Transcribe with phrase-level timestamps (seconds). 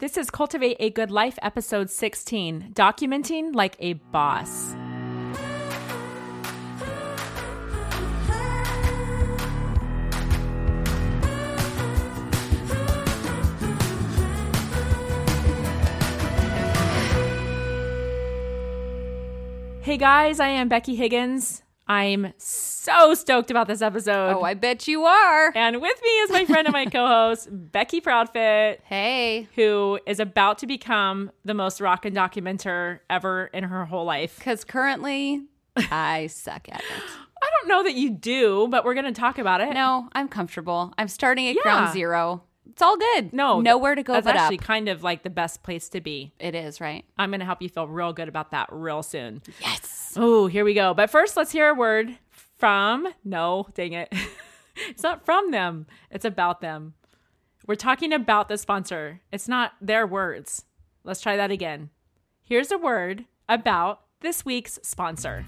[0.00, 4.76] This is Cultivate a Good Life, episode 16 Documenting Like a Boss.
[19.80, 21.64] Hey guys, I am Becky Higgins.
[21.88, 22.34] I'm
[22.78, 24.34] so stoked about this episode.
[24.36, 25.52] Oh, I bet you are.
[25.54, 30.20] And with me is my friend and my co host, Becky Proudfit, Hey, who is
[30.20, 34.36] about to become the most rockin' documenter ever in her whole life.
[34.38, 35.42] because currently
[35.76, 36.86] I suck at it.
[37.42, 39.72] I don't know that you do, but we're going to talk about it.
[39.72, 40.92] No, I'm comfortable.
[40.98, 41.62] I'm starting at Yeah.
[41.62, 42.42] ground zero.
[42.70, 43.32] It's all good.
[43.32, 44.64] No, nowhere to go That's actually up.
[44.64, 46.32] kind of like the best place to be.
[46.38, 47.04] It is right.
[47.16, 49.42] I'm going to help you feel real good about that real soon.
[49.60, 50.14] Yes.
[50.16, 50.94] Oh, here we go.
[50.94, 52.16] But first, let's hear a word
[52.58, 53.08] from.
[53.24, 54.12] No, dang it.
[54.88, 56.94] it's not from them, it's about them.
[57.66, 59.20] We're talking about the sponsor.
[59.30, 60.64] It's not their words.
[61.04, 61.90] Let's try that again.
[62.42, 65.44] Here's a word about this week's sponsor.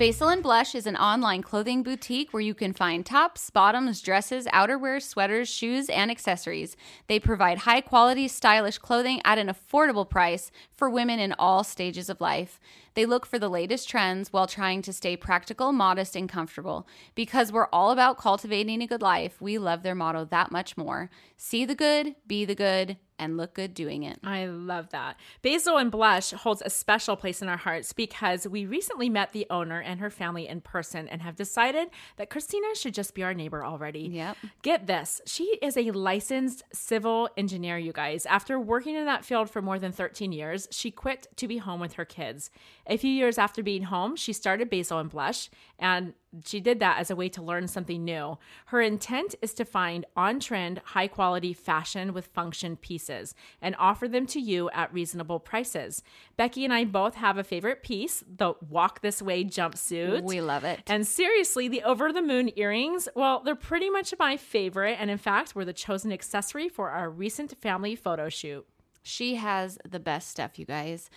[0.00, 4.46] Basil and Blush is an online clothing boutique where you can find tops, bottoms, dresses,
[4.46, 6.74] outerwear, sweaters, shoes, and accessories.
[7.06, 12.08] They provide high quality, stylish clothing at an affordable price for women in all stages
[12.08, 12.58] of life.
[12.94, 16.88] They look for the latest trends while trying to stay practical, modest, and comfortable.
[17.14, 21.10] Because we're all about cultivating a good life, we love their motto that much more.
[21.36, 24.18] See the good, be the good, and look good doing it.
[24.24, 25.20] I love that.
[25.42, 29.46] Basil and Blush holds a special place in our hearts because we recently met the
[29.50, 33.34] owner and her family in person and have decided that Christina should just be our
[33.34, 34.08] neighbor already.
[34.12, 34.36] Yep.
[34.62, 35.20] Get this.
[35.26, 38.26] She is a licensed civil engineer, you guys.
[38.26, 41.80] After working in that field for more than 13 years, she quit to be home
[41.80, 42.50] with her kids.
[42.86, 46.14] A few years after being home, she started Basil and Blush, and
[46.44, 48.38] she did that as a way to learn something new.
[48.66, 54.06] Her intent is to find on trend, high quality fashion with function pieces and offer
[54.06, 56.02] them to you at reasonable prices.
[56.36, 60.22] Becky and I both have a favorite piece, the Walk This Way jumpsuit.
[60.22, 60.80] We love it.
[60.86, 64.96] And seriously, the over the moon earrings, well, they're pretty much my favorite.
[65.00, 68.66] And in fact, were the chosen accessory for our recent family photo shoot.
[69.02, 71.10] She has the best stuff, you guys.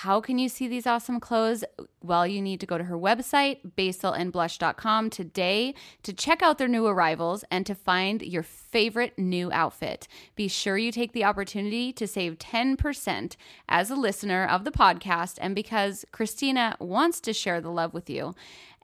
[0.00, 1.64] How can you see these awesome clothes?
[2.02, 6.84] Well, you need to go to her website, basilandblush.com, today to check out their new
[6.84, 10.06] arrivals and to find your favorite new outfit.
[10.34, 13.36] Be sure you take the opportunity to save 10%
[13.70, 18.10] as a listener of the podcast and because Christina wants to share the love with
[18.10, 18.34] you.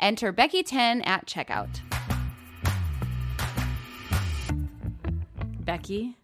[0.01, 1.81] Enter Becky10 at checkout.
[5.61, 6.17] Becky,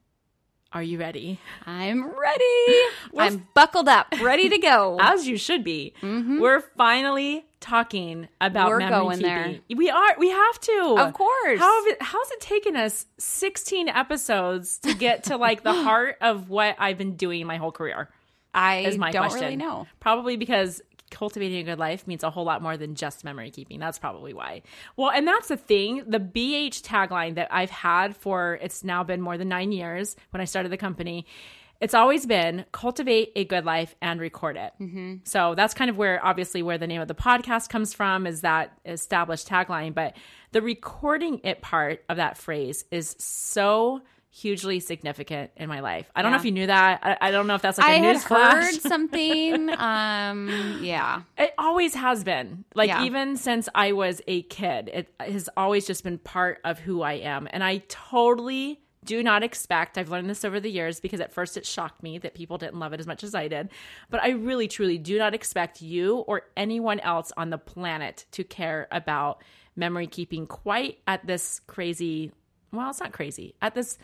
[0.72, 1.40] are you ready?
[1.66, 2.82] I'm ready.
[3.16, 4.98] I'm buckled up, ready to go.
[5.00, 5.94] As you should be.
[6.02, 6.40] Mm-hmm.
[6.40, 9.44] We're finally talking about We're memory going there.
[9.48, 9.76] keeping.
[9.78, 10.14] We are.
[10.18, 10.96] We have to.
[10.98, 11.58] Of course.
[11.58, 16.16] How have it, how's it taken us 16 episodes to get to like the heart
[16.20, 18.10] of what I've been doing my whole career?
[18.52, 19.42] I Is my don't question.
[19.42, 19.86] really know.
[20.00, 23.78] Probably because cultivating a good life means a whole lot more than just memory keeping.
[23.78, 24.62] That's probably why.
[24.96, 26.04] Well, and that's the thing.
[26.06, 30.40] The BH tagline that I've had for it's now been more than nine years when
[30.40, 31.26] I started the company.
[31.80, 34.72] It's always been cultivate a good life and record it.
[34.80, 35.16] Mm-hmm.
[35.24, 38.40] So that's kind of where, obviously, where the name of the podcast comes from is
[38.40, 39.94] that established tagline.
[39.94, 40.16] But
[40.50, 46.10] the recording it part of that phrase is so hugely significant in my life.
[46.14, 47.00] I don't know if you knew that.
[47.02, 48.64] I, I don't know if that's like I a news flash.
[48.64, 49.70] heard something.
[49.78, 52.64] Um, yeah, It always has been.
[52.74, 53.04] Like Yeah.
[53.04, 57.14] even since I was a kid, it has always just been part of who I
[57.14, 57.48] am.
[57.50, 61.56] And I totally do not expect, I've learned this over the years because at first
[61.56, 63.70] it shocked me that people didn't love it as much as I did.
[64.10, 68.44] But I really truly do not expect you or anyone else on the planet to
[68.44, 69.42] care about
[69.76, 72.32] memory keeping quite at this crazy,
[72.72, 73.96] well, it's not crazy, at this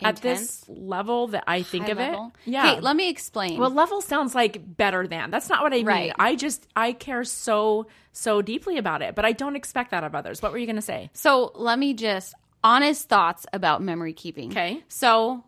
[0.00, 2.32] at this level that I think High of level.
[2.46, 2.50] it.
[2.50, 2.72] Yeah.
[2.72, 3.58] Okay, let me explain.
[3.58, 5.30] Well, level sounds like better than.
[5.30, 5.86] That's not what I mean.
[5.86, 6.12] Right.
[6.18, 10.14] I just I care so so deeply about it, but I don't expect that of
[10.14, 10.42] others.
[10.42, 11.10] What were you going to say?
[11.14, 14.50] so let me just honest thoughts about memory keeping.
[14.50, 14.82] Okay.
[14.88, 15.44] So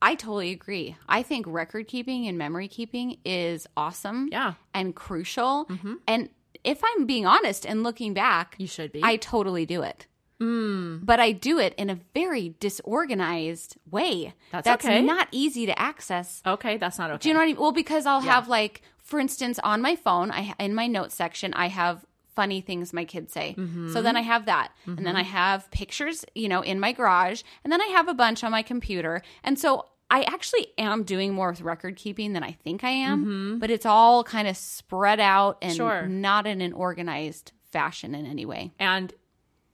[0.00, 0.96] I totally agree.
[1.08, 4.28] I think record keeping and memory keeping is awesome.
[4.30, 4.54] Yeah.
[4.74, 5.66] and crucial.
[5.66, 5.94] Mm-hmm.
[6.06, 6.28] And
[6.64, 9.00] if I'm being honest and looking back, You should be.
[9.02, 10.06] I totally do it.
[10.40, 14.34] But I do it in a very disorganized way.
[14.52, 15.02] That's okay.
[15.02, 17.18] not easy to access okay, that's not okay.
[17.18, 17.56] Do you know what I mean?
[17.60, 21.52] Well, because I'll have like, for instance, on my phone, I in my notes section,
[21.54, 22.04] I have
[22.34, 23.56] funny things my kids say.
[23.58, 23.92] Mm-hmm.
[23.92, 27.42] So then I have that, and then I have pictures, you know, in my garage,
[27.64, 29.86] and then I have a bunch on my computer, and so.
[30.10, 33.84] I actually am doing more with record keeping than I think I am, but it's
[33.84, 35.76] all kind of spread out and Mm-hmm.
[35.76, 36.06] Sure.
[36.06, 38.72] not in an organized fashion in any way.
[38.78, 39.12] and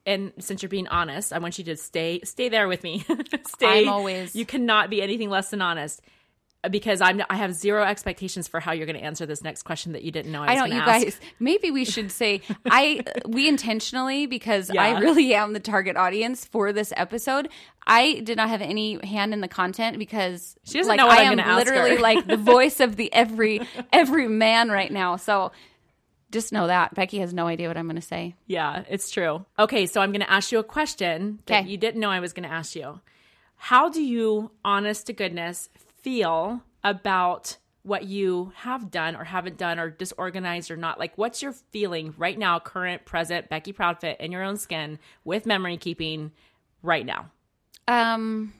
[0.06, 3.04] and since you're being honest, I want you to stay stay there with me.
[3.48, 3.82] stay.
[3.82, 6.00] I'm always- You cannot be anything less than honest.
[6.70, 9.92] Because I'm, I have zero expectations for how you're going to answer this next question
[9.92, 11.04] that you didn't know I, I gonna you ask.
[11.04, 11.20] guys.
[11.38, 14.82] Maybe we should say I we intentionally because Yeah.
[14.82, 17.50] I really am the target audience for this episode.
[17.86, 21.18] I did not have any hand in the content because She doesn't like, know what
[21.18, 23.60] I I'm am literally like the voice of the every
[23.92, 25.16] every man right now.
[25.16, 25.52] So
[26.34, 28.34] just know that Becky has no idea what I'm going to say.
[28.46, 29.46] Yeah, it's true.
[29.58, 32.34] Okay, so I'm going to ask you a question that you didn't know I was
[32.34, 33.00] going to ask you.
[33.56, 35.70] How do you, honest to goodness,
[36.02, 40.98] feel about what you have done or haven't done or disorganized or not?
[40.98, 45.46] Like, what's your feeling right now, current, present, Becky Proudfit in your own skin with
[45.46, 46.32] memory keeping
[46.82, 47.30] right now?
[47.86, 48.54] Um,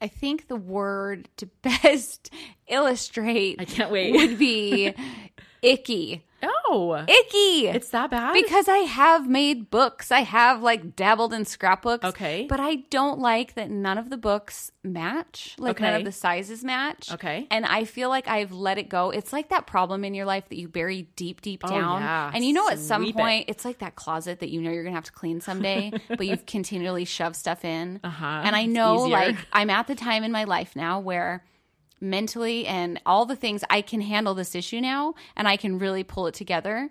[0.00, 2.30] I think the word to best
[2.68, 4.14] illustrate I can't wait.
[4.14, 4.92] would be
[5.62, 6.24] icky.
[6.66, 7.68] Oh, Icky.
[7.68, 8.34] it's that bad?
[8.34, 10.10] because I have made books.
[10.10, 12.04] I have like dabbled in scrapbooks.
[12.04, 12.46] Okay.
[12.48, 15.54] But I don't like that none of the books match.
[15.58, 17.12] Like none of the sizes match.
[17.12, 17.46] Okay.
[17.50, 19.10] And I feel like I've let it go.
[19.10, 22.02] It's like that problem in your life that you bury deep, deep down.
[22.02, 22.30] Oh, yeah.
[22.34, 23.18] And you know at some Sweep it.
[23.18, 26.26] point it's like that closet that you know you're gonna have to clean someday, but
[26.26, 28.00] you've continually shoved stuff in.
[28.04, 28.26] Uh-huh.
[28.44, 31.44] And I know like I'm at the time in my life now where
[32.04, 36.04] mentally and all the things I can handle this issue now and I can really
[36.04, 36.90] pull it together.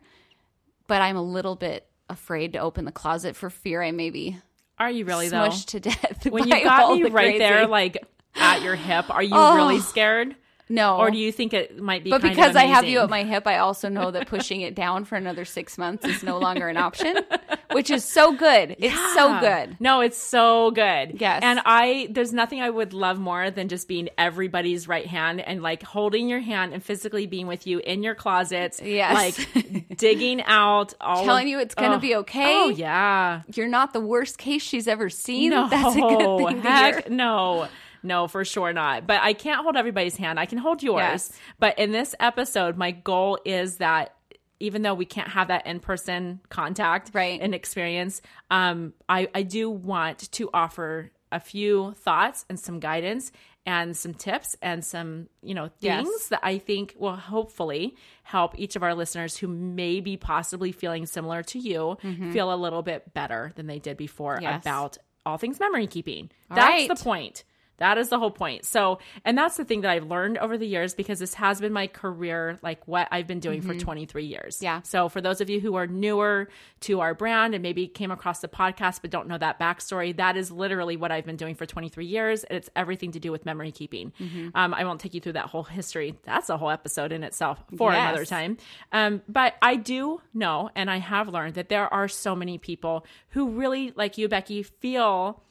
[0.88, 4.38] But I'm a little bit afraid to open the closet for fear I may be
[4.77, 5.38] Are you really, though?
[5.48, 6.25] smushed to death.
[6.30, 7.98] When you got me right there, like
[8.36, 9.56] at your hip, are you Oh.
[9.56, 10.36] really scared?
[10.69, 13.24] No, Or do you think it might be But because I have you at my
[13.24, 16.68] hip, I also know that pushing it down for another six months is no longer
[16.69, 17.18] an option,
[17.71, 18.75] which is so good.
[18.80, 19.77] It's so good.
[19.80, 21.19] No, it's so good.
[21.19, 21.42] Yes.
[21.44, 25.62] And I there's nothing I would love more than just being everybody's right hand and
[25.62, 28.81] like holding your hand and physically being with you in your closets.
[28.81, 29.13] Yes.
[29.13, 32.00] Like digging out all Telling of- you it's gonna Oh.
[32.00, 32.45] be okay.
[32.56, 33.42] Oh yeah.
[33.54, 35.50] You're not the worst case she's ever seen.
[35.51, 37.68] No, That's a good thing to heck no.
[38.03, 39.07] No, for sure not.
[39.07, 40.39] But I can't hold everybody's hand.
[40.39, 41.00] I can hold yours.
[41.01, 41.31] Yes.
[41.59, 44.15] But in this episode, my goal is that
[44.59, 47.39] even though we can't have that in person contact Right.
[47.41, 48.21] and experience,
[48.51, 53.31] um, I, I do want to offer a few thoughts and some guidance
[53.65, 56.03] and some tips and some, you know, Yes.
[56.05, 60.71] things that I think will hopefully help each of our listeners who may be possibly
[60.71, 61.97] feeling similar to you
[62.31, 64.44] feel a little bit better than they did before Mm-hmm.
[64.44, 64.61] Yes.
[64.63, 66.29] about all things memory keeping.
[66.51, 66.88] All That's right.
[66.89, 67.44] the point.
[67.77, 68.65] That is the whole point.
[68.65, 71.73] So, and that's the thing that I've learned over the years because this has been
[71.73, 74.57] my career, like what I've been doing for 23 years.
[74.57, 74.63] Mm-hmm.
[74.63, 74.81] Yeah.
[74.83, 76.49] So, for those of you who are newer
[76.81, 80.37] to our brand and maybe came across the podcast but don't know that backstory, that
[80.37, 82.43] is literally what I've been doing for 23 years.
[82.43, 84.13] And it's everything to do with memory keeping.
[84.19, 84.49] Mm-hmm.
[84.55, 86.17] Um, I won't take you through that whole history.
[86.23, 88.07] That's a whole episode in itself for Yes.
[88.09, 88.57] another time.
[88.91, 93.05] Um, but I do know, and I have learned that there are so many people
[93.29, 95.41] who really, like you, Becky, feel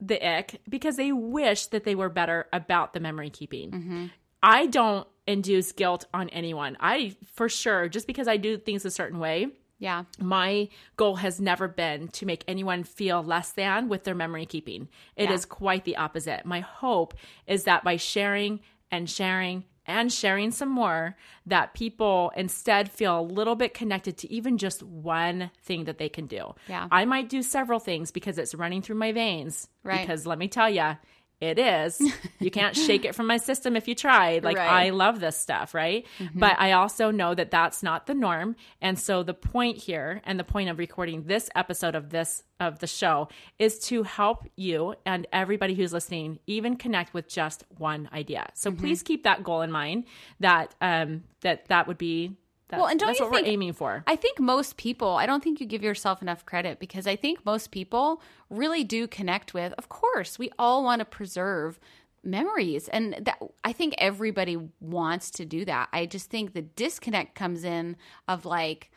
[0.00, 3.70] the ick because they wish that they were better about the memory keeping.
[3.70, 4.06] Mm-hmm.
[4.42, 6.76] I don't induce guilt on anyone.
[6.80, 9.48] I, for sure, just because I do things a certain way,
[9.78, 10.04] Yeah.
[10.20, 14.88] my goal has never been to make anyone feel less than with their memory keeping.
[15.16, 15.54] It is Yeah.
[15.54, 16.46] quite the opposite.
[16.46, 17.14] My hope
[17.46, 18.60] is that by sharing
[18.90, 24.30] and sharing and sharing some more, that people instead feel a little bit connected to
[24.32, 26.54] even just one thing that they can do.
[26.68, 26.86] Yeah.
[26.92, 29.68] I might do several things because it's running through my veins.
[29.82, 30.02] Right.
[30.02, 30.96] Because let me tell you,
[31.40, 32.00] it is.
[32.40, 34.44] You can't shake it from my system if you tried.
[34.44, 34.86] Like, Right.
[34.86, 36.06] I love this stuff, right?
[36.34, 38.54] But I also know that that's not the norm.
[38.80, 42.78] And so the point here and the point of recording this episode of this of
[42.78, 43.28] the show
[43.58, 48.48] is to help you and everybody who's listening even connect with just one idea.
[48.54, 50.04] So please keep that goal in mind
[50.38, 52.36] that um that that would be
[52.68, 54.04] that, Well, and don't that's you what think- we're aiming for.
[54.06, 57.44] I think most people, I don't think you give yourself enough credit because I think
[57.44, 58.20] most people
[58.50, 61.80] really do connect with, of course, we all want to preserve
[62.22, 62.88] memories.
[62.88, 65.88] And that I think everybody wants to do that.
[65.92, 67.96] I just think the disconnect comes in
[68.26, 68.90] of like,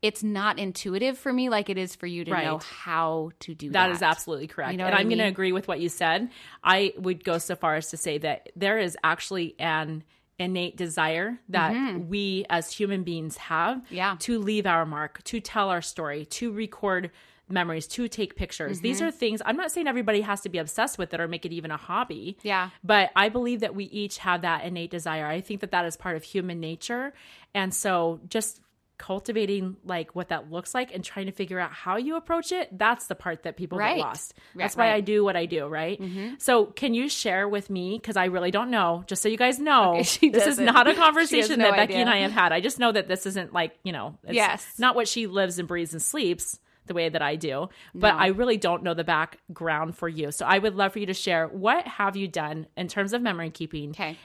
[0.00, 3.70] it's not intuitive for me like it is for you to know how to do
[3.70, 3.88] that.
[3.88, 4.70] That is absolutely correct.
[4.72, 6.30] You know and I'm going to agree with what you said.
[6.62, 10.04] I would go so far as to say that there is actually an
[10.38, 13.94] innate desire that we as human beings have Mm-hmm.
[13.94, 14.16] Yeah.
[14.20, 17.10] to leave our mark, to tell our story, to record
[17.48, 18.76] memories, to take pictures.
[18.78, 18.82] Mm-hmm.
[18.82, 21.44] These are things I'm not saying everybody has to be obsessed with it or make
[21.46, 22.36] it even a hobby.
[22.42, 22.70] Yeah.
[22.84, 25.26] But I believe that we each have that innate desire.
[25.26, 27.14] I think that that is part of human nature.
[27.54, 28.60] And so just
[28.98, 32.76] cultivating like what that looks like and trying to figure out how you approach it,
[32.76, 33.96] that's the part that people Right.
[33.96, 34.34] get lost.
[34.54, 34.96] That's why I right.
[34.98, 35.04] Mm-hmm.
[35.06, 36.00] do what I do, right?
[36.38, 39.58] So can you share with me because I really don't know, just so you guys
[39.58, 42.52] know, Okay, this is not a conversation no that Becky and I have had.
[42.52, 44.66] I just know that this isn't like, you know, it's Yes.
[44.78, 46.58] not what she lives and breathes and sleeps.
[46.86, 48.18] the way that I do, but No.
[48.18, 50.32] I really don't know the background for you.
[50.32, 53.20] So I would love for you to share what have you done in terms of
[53.20, 54.16] memory keeping Okay.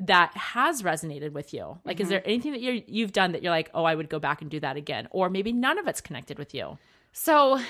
[0.00, 1.78] That has resonated with you?
[1.84, 2.10] Like, is mm-hmm.
[2.10, 4.50] there anything that you you've done that you're like, oh, I would go back and
[4.50, 6.78] do that again, or maybe none of it's connected with you?
[7.12, 7.60] So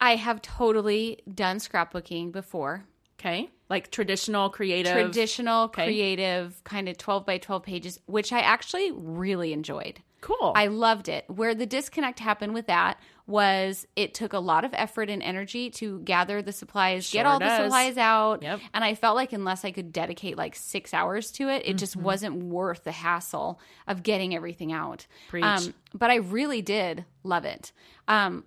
[0.00, 2.84] I have totally done scrapbooking before.
[3.18, 4.92] Okay, like traditional creative.
[4.92, 10.02] Traditional, creative, kind of 12 by 12 pages, which I actually really enjoyed.
[10.20, 10.52] Cool.
[10.56, 11.24] I loved it.
[11.28, 15.68] Where the disconnect happened with that was it took a lot of effort and energy
[15.68, 18.42] to gather the supplies, get Sure all the supplies out.
[18.42, 18.60] Yep.
[18.72, 21.92] And I felt like unless I could dedicate like six hours to it, it just
[21.94, 22.04] Mm-hmm.
[22.04, 25.06] wasn't worth the hassle of getting everything out.
[25.42, 27.72] Um, but I really did love it.
[28.08, 28.44] Um,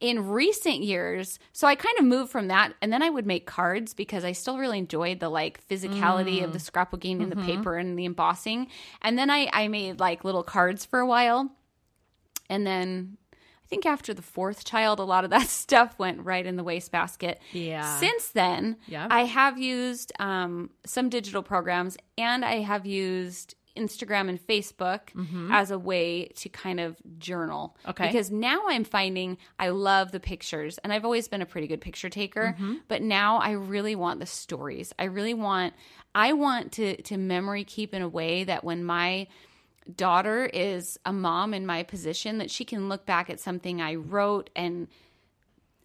[0.00, 3.46] in recent years, so I kind of moved from that, and then I would make
[3.46, 6.70] cards because I still really enjoyed the like physicality of the Mm.
[6.70, 7.40] scrapbooking and Mm-hmm.
[7.40, 8.68] the paper and the embossing.
[9.02, 11.50] And then I I made like little cards for a while,
[12.48, 16.44] and then I think after the fourth child, a lot of that stuff went right
[16.44, 17.40] in the wastebasket.
[17.52, 17.98] Yeah.
[17.98, 19.08] Since then, Yeah.
[19.10, 25.00] I have used um, some digital programs, and I have used Instagram and Facebook
[25.52, 27.76] as a way to kind of journal.
[27.80, 27.90] Mm-hmm.
[27.90, 28.06] Okay.
[28.08, 31.80] Because now I'm finding I love the pictures, and I've always been a pretty good
[31.80, 32.74] picture taker, Mm-hmm.
[32.88, 34.92] but now I really want the stories.
[34.98, 35.74] I really want
[36.14, 39.26] I want to to memory keep in a way that when my
[39.96, 43.96] daughter is a mom in my position that she can look back at something I
[43.96, 44.88] wrote and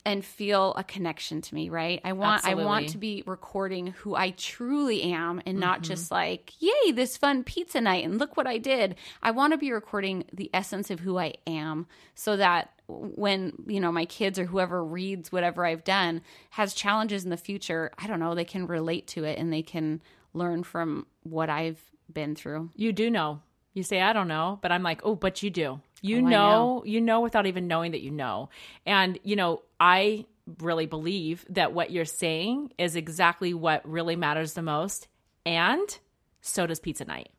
[0.10, 2.02] and feel a connection to me, right?
[2.04, 5.84] I want I want to be recording who I truly am and not mm-hmm.
[5.84, 8.96] just like, yay, this fun pizza night and look what I did.
[9.22, 11.86] I want to be recording the essence of who I am
[12.16, 17.24] so that when, you know, my kids or whoever reads whatever I've done has challenges
[17.24, 20.02] in the future, I don't know, they can relate to it and they can
[20.34, 21.80] learn from what I've
[22.12, 22.72] been through.
[22.76, 23.42] You do know.
[23.76, 25.80] You say I don't know, but I'm like, "Oh, but you do.
[26.04, 28.50] Oh, you Oh, I know, you know without even knowing that you know."
[28.86, 30.26] And, you know, I
[30.60, 35.08] really believe that what you're saying is exactly what really matters the most,
[35.46, 35.98] and
[36.42, 37.30] so does pizza night.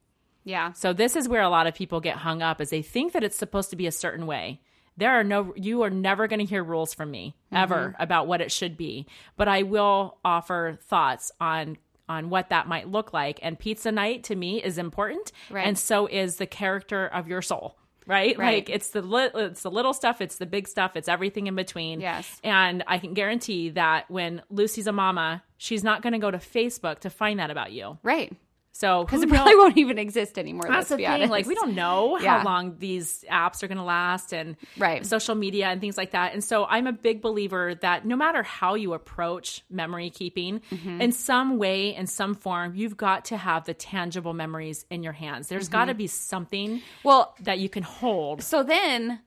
[0.45, 0.73] Yeah.
[0.73, 3.25] So this is where a lot of people get hung up is they think that
[3.25, 4.61] it's supposed to be a certain way.
[4.97, 8.03] There are no you are never going to hear rules from me ever mm-hmm.
[8.03, 12.89] about what it should be, but I will offer thoughts on on what that might
[12.89, 15.65] look like and pizza night to me is important Right.
[15.65, 17.79] and so is the character of your soul.
[18.07, 18.37] Right?
[18.39, 18.57] Right.
[18.57, 21.55] Like it's the li- it's the little stuff, it's the big stuff, it's everything in
[21.55, 22.01] between.
[22.01, 22.41] Yes.
[22.43, 26.39] And I can guarantee that when Lucy's a mama, she's not going to go to
[26.39, 27.99] Facebook to find that about you.
[28.03, 28.33] Right.
[28.73, 29.37] So Because it knows?
[29.37, 30.63] probably won't even exist anymore.
[30.63, 31.13] That's let's the be thing.
[31.13, 31.31] honest.
[31.31, 32.39] Like we don't know Yeah.
[32.39, 35.05] how long these apps are going to last, and Right.
[35.05, 36.33] social media and things like that.
[36.33, 41.01] And so I'm a big believer that no matter how you approach memory keeping, Mm-hmm.
[41.01, 45.13] in some way, in some form, you've got to have the tangible memories in your
[45.15, 45.49] hands.
[45.49, 48.43] There's got to be something Well, that you can hold.
[48.43, 49.21] so then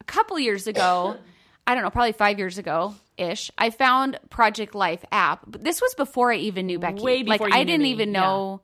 [0.00, 1.16] a couple years ago,
[1.66, 5.40] I don't know, probably five years ago ish, I found Project Life app.
[5.46, 7.02] But this was before I even knew Becky.
[7.02, 8.20] Way like before you I knew didn't me, even yeah.
[8.20, 8.60] know.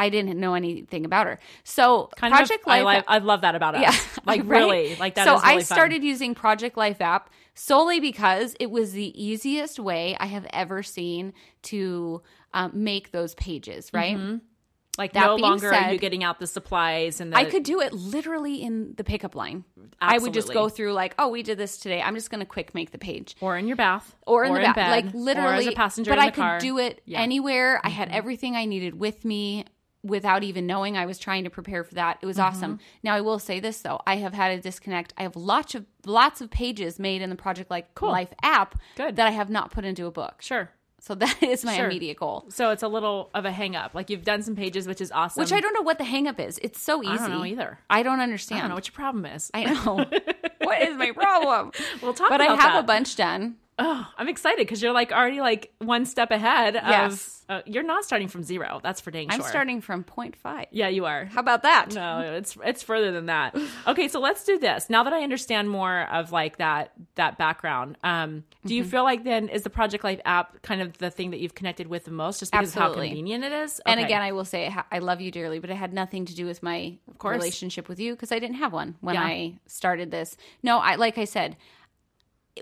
[0.00, 1.40] I didn't know anything about her.
[1.64, 3.82] So Kind Project of, I, Life, li- I love that about us.
[3.82, 3.94] yeah,
[4.24, 4.60] like right?
[4.60, 5.24] really, like that.
[5.24, 5.64] So really I fun.
[5.64, 10.84] started using Project Life app solely because it was the easiest way I have ever
[10.84, 11.32] seen
[11.62, 12.22] to
[12.54, 13.90] um, make those pages.
[13.92, 14.40] Right.
[14.98, 17.80] Like that no longer are you getting out the supplies and the, I could do
[17.80, 19.64] it literally in the pickup line.
[20.00, 22.02] I would just go through like, oh, we did this today.
[22.02, 23.36] I'm just going to quick make the page.
[23.40, 26.10] or in your bath Or in the back, bed, like literally, or as a passenger
[26.10, 26.58] but in I could car.
[26.58, 27.18] do it Yeah.
[27.18, 27.22] Mm-hmm.
[27.24, 27.80] anywhere.
[27.84, 29.64] I had everything I needed with me
[30.04, 32.18] without even knowing I was trying to prepare for that.
[32.22, 32.46] It was Mm-hmm.
[32.46, 32.78] awesome.
[33.02, 35.12] Now I will say this though, I have had a disconnect.
[35.18, 39.16] I have lots of lots of pages made in the Project Like Life app Good.
[39.16, 40.40] that I have not put into a book.
[40.40, 40.70] Sure.
[41.00, 41.86] So that is my Sure.
[41.86, 42.44] immediate goal.
[42.48, 43.94] So it's a little of a hang up.
[43.94, 45.40] Like you've done some pages, which is awesome.
[45.40, 46.58] Which I don't know what the hang up is.
[46.62, 47.12] It's so easy.
[47.12, 47.78] I don't know either.
[47.88, 48.58] I don't understand.
[48.58, 49.50] I don't know what your problem is.
[49.54, 50.04] I know.
[50.62, 51.72] what is my problem?
[52.02, 52.48] We'll talk about it.
[52.48, 52.80] But I have that.
[52.84, 53.56] a bunch done.
[53.78, 57.12] Oh, I'm excited because you're like already like one step ahead Yes.
[57.12, 57.34] of.
[57.50, 58.78] Uh, you're not starting from zero.
[58.82, 59.34] That's for dang sure.
[59.36, 60.66] I'm starting from point five.
[60.70, 61.24] Yeah, you are.
[61.24, 61.94] How about that?
[61.94, 63.56] No, it's it's further than that.
[63.86, 64.90] Okay, so let's do this.
[64.90, 68.72] Now that I understand more of like that that background, um, do Mm-hmm.
[68.74, 71.54] you feel like then is the Project Life app kind of the thing that you've
[71.54, 72.90] connected with the most, just because Absolutely.
[72.92, 73.80] of how convenient it is?
[73.86, 76.44] And again, I will say I love you dearly, but it had nothing to do
[76.44, 77.36] with my course.
[77.38, 79.22] relationship with you because I didn't have one when Yeah.
[79.24, 80.36] I started this.
[80.62, 81.56] No, I like I said,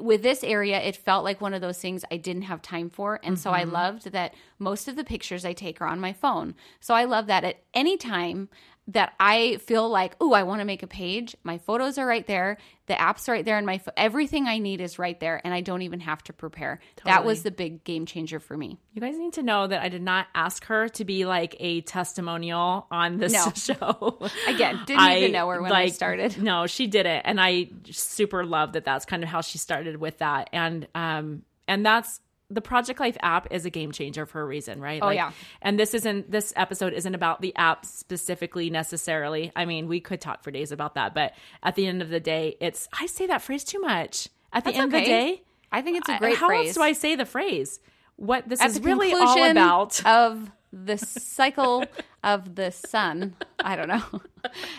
[0.01, 3.21] with this area, it felt like one of those things I didn't have time for,
[3.23, 3.73] and so I Mm-hmm.
[3.73, 6.55] loved that most of the pictures I take are on my phone.
[6.81, 8.49] So I love that at any time.
[8.89, 11.35] That I feel like, oh, I want to make a page.
[11.43, 12.59] My photos are right there.
[12.87, 15.61] The app's right there, and my pho- everything I need is right there, and I
[15.61, 16.79] don't even have to prepare.
[17.05, 18.79] That was the big game changer for me.
[18.93, 21.81] You guys need to know that I did not ask her to be like a
[21.81, 23.51] testimonial on this No.
[23.57, 24.19] show.
[24.47, 26.41] Again, didn't even know her when I started.
[26.41, 28.85] No, she did it, and I super love that.
[28.85, 33.17] That's kind of how she started with that, and um, and that's the Project Life
[33.23, 35.01] app is a game changer for a reason, right?
[35.03, 35.33] Oh, yeah.
[35.63, 39.51] And this isn't this episode isn't about the app specifically necessarily.
[39.57, 42.21] I mean, we could talk for days about that, but at the end of the
[42.21, 44.29] day, it's I say that phrase too much.
[44.53, 46.69] At the That's end of the day, I think it's a great how phrase.
[46.69, 47.81] else do I say the phrase?
[48.15, 50.01] What this At is the really all about.
[50.07, 51.85] of the cycle
[52.23, 53.35] of the sun.
[53.59, 54.03] I don't know.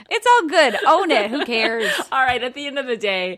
[0.09, 0.77] It's all good.
[0.88, 1.29] Own it.
[1.29, 1.91] Who cares?
[2.13, 3.38] all right at the end of the day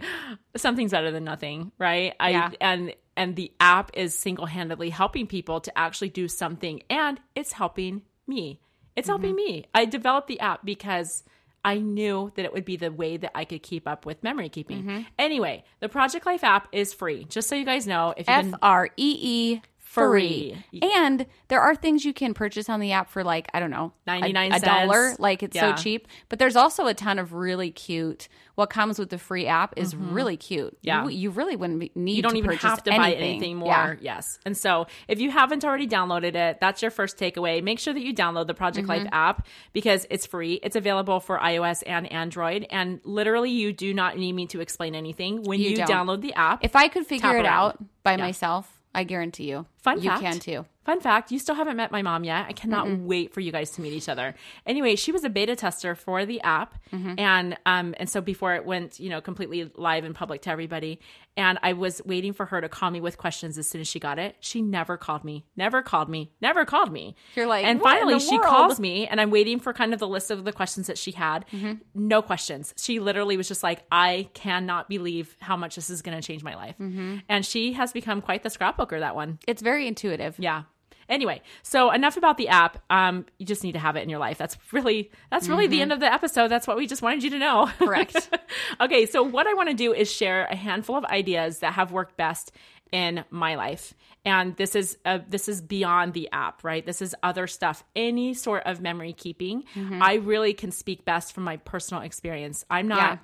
[0.55, 2.51] something's better than nothing right i Yeah.
[2.61, 8.01] and and the app is single-handedly helping people to actually do something and it's helping
[8.25, 8.59] me
[8.95, 9.53] it's helping Mm-hmm.
[9.53, 11.23] me i developed the app because
[11.65, 14.49] i knew that it would be the way that i could keep up with memory
[14.49, 15.01] keeping Mm-hmm.
[15.17, 18.59] anyway the project life app is free just so you guys know if you've F
[18.61, 20.63] R E E free.
[20.81, 23.91] And there are things you can purchase on the app for like, I don't know,
[24.05, 25.15] 99 a, dollar.
[25.17, 25.75] Like it's Yeah.
[25.75, 26.07] so cheap.
[26.29, 28.27] But there's also a ton of really cute.
[28.53, 30.73] What comes with the free app is really cute.
[30.73, 30.87] Mm-hmm.
[30.87, 31.03] Yeah.
[31.05, 33.29] You, you really wouldn't need you don't even have to buy anything.
[33.29, 33.69] anything more.
[33.69, 33.95] Yeah.
[34.01, 34.37] Yes.
[34.45, 37.63] And so if you haven't already downloaded it, that's your first takeaway.
[37.63, 39.13] Make sure that you download the Project Life Mm-hmm.
[39.13, 40.55] app because it's free.
[40.61, 42.67] It's available for iOS and Android.
[42.69, 46.33] And literally, you do not need me to explain anything when you, You download the
[46.33, 46.63] app.
[46.63, 47.45] If I could figure it around.
[47.47, 49.65] out by myself, I guarantee you.
[49.83, 50.21] Fun fact you fact.
[50.21, 50.65] can too.
[50.85, 52.47] Fun fact, you still haven't met my mom yet.
[52.49, 54.33] I cannot wait for you guys to meet each other.
[54.65, 57.13] Anyway, she was a beta tester for the app Mm-hmm.
[57.19, 60.99] and um and so before it went, you know, completely live and public to everybody,
[61.39, 63.99] and I was waiting for her to call me with questions as soon as she
[63.99, 64.35] got it.
[64.39, 65.45] She never called me.
[65.55, 66.31] Never called me.
[66.41, 67.15] Never called me.
[67.35, 69.93] You're like, And "What in finally she world?" calls me and I'm waiting for kind
[69.93, 71.45] of the list of the questions that she had.
[71.51, 71.73] Mm-hmm.
[71.95, 72.73] No questions.
[72.77, 76.43] She literally was just like, I cannot believe how much this is going to change
[76.43, 76.75] my life.
[76.79, 77.17] Mm-hmm.
[77.29, 79.39] And she has become quite the scrapbooker that one.
[79.47, 80.35] It's very intuitive.
[80.39, 80.63] Yeah.
[81.09, 82.77] Anyway, so enough about the app.
[82.89, 84.37] Um, you just need to have it in your life.
[84.37, 86.49] That's really that's really the end of the episode.
[86.49, 87.69] That's what we just wanted you to know.
[87.79, 88.29] Correct.
[88.81, 91.91] okay, so what I want to do is share a handful of ideas that have
[91.91, 92.51] worked best
[92.91, 93.93] in my life.
[94.25, 96.85] And this is uh, this is beyond the app, right?
[96.85, 97.83] This is other stuff.
[97.95, 99.63] Any sort of memory keeping.
[100.01, 102.65] I really can speak best from my personal experience.
[102.69, 103.17] I'm not Yeah.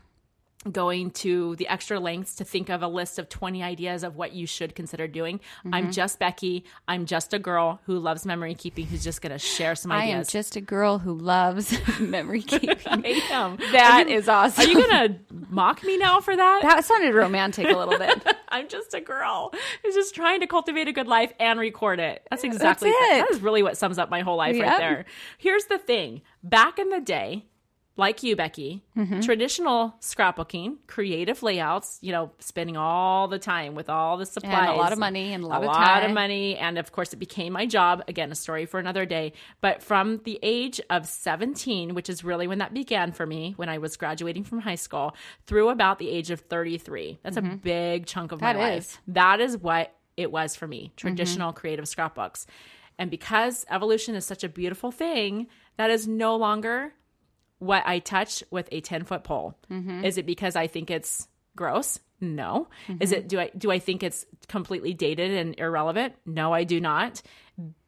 [0.72, 4.34] Going to the extra lengths to think of a list of 20 ideas of what
[4.34, 5.40] you should consider doing.
[5.66, 5.92] I'm mm-hmm.
[5.92, 6.66] just Becky.
[6.88, 10.14] I'm just a girl who loves memory keeping who's just going to share some ideas.
[10.14, 12.78] I am just a girl who loves memory keeping.
[12.86, 13.58] I am.
[13.72, 14.66] That you- is awesome.
[14.66, 16.62] Are you going to mock me now for that?
[16.64, 18.36] that sounded romantic a little bit.
[18.50, 22.26] I'm just a girl who's just trying to cultivate a good life and record it.
[22.30, 23.28] That's exactly That's it.
[23.28, 25.06] That is really what sums up my whole life right there.
[25.38, 26.22] Here's the thing.
[26.44, 27.46] Back in the day,
[27.98, 29.22] like you, Becky, Mm-hmm.
[29.22, 34.70] traditional scrapbooking, creative layouts, you know, spending all the time with all the supplies.
[34.70, 36.10] a lot of money and a lot of lot time.
[36.10, 36.58] of money.
[36.58, 38.04] And of course, it became my job.
[38.08, 39.34] Again, a story for another day.
[39.62, 43.70] But from the age of 17, which is really when that began for me, when
[43.70, 45.16] I was graduating from high school,
[45.48, 47.20] through about the age of 33.
[47.24, 48.76] That's a big chunk of That my is.
[48.94, 49.02] life.
[49.08, 50.96] That is what it was for me Mm-hmm.
[50.98, 52.46] traditional creative scrapbooks.
[52.98, 56.94] And because evolution is such a beautiful thing, that is no longer
[57.60, 59.58] what I touch with a 10 foot pole.
[59.72, 60.04] Mm-hmm.
[60.06, 62.00] Is it because I think it's gross?
[62.22, 62.68] No.
[63.02, 66.14] Is it do I do I think it's completely dated and irrelevant?
[66.26, 67.22] No, I do not.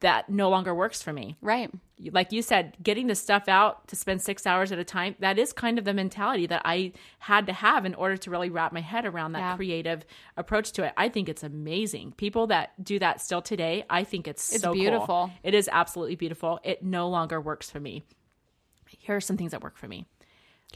[0.02, 1.38] That no longer works for me.
[1.42, 1.70] Right.
[2.12, 5.40] Like you said, getting the stuff out to spend 6 hours at a time, that
[5.40, 8.72] is kind of the mentality that I had to have in order to really wrap
[8.72, 9.56] my head around that Yeah.
[9.56, 10.06] creative
[10.38, 10.94] approach to it.
[10.96, 12.14] I think it's amazing.
[12.18, 14.76] People that do that still today, I think it's, It's so cool.
[14.82, 15.32] beautiful.
[15.44, 16.60] It is absolutely beautiful.
[16.64, 18.04] It no longer works for me.
[19.08, 20.06] Here are some things that work for me.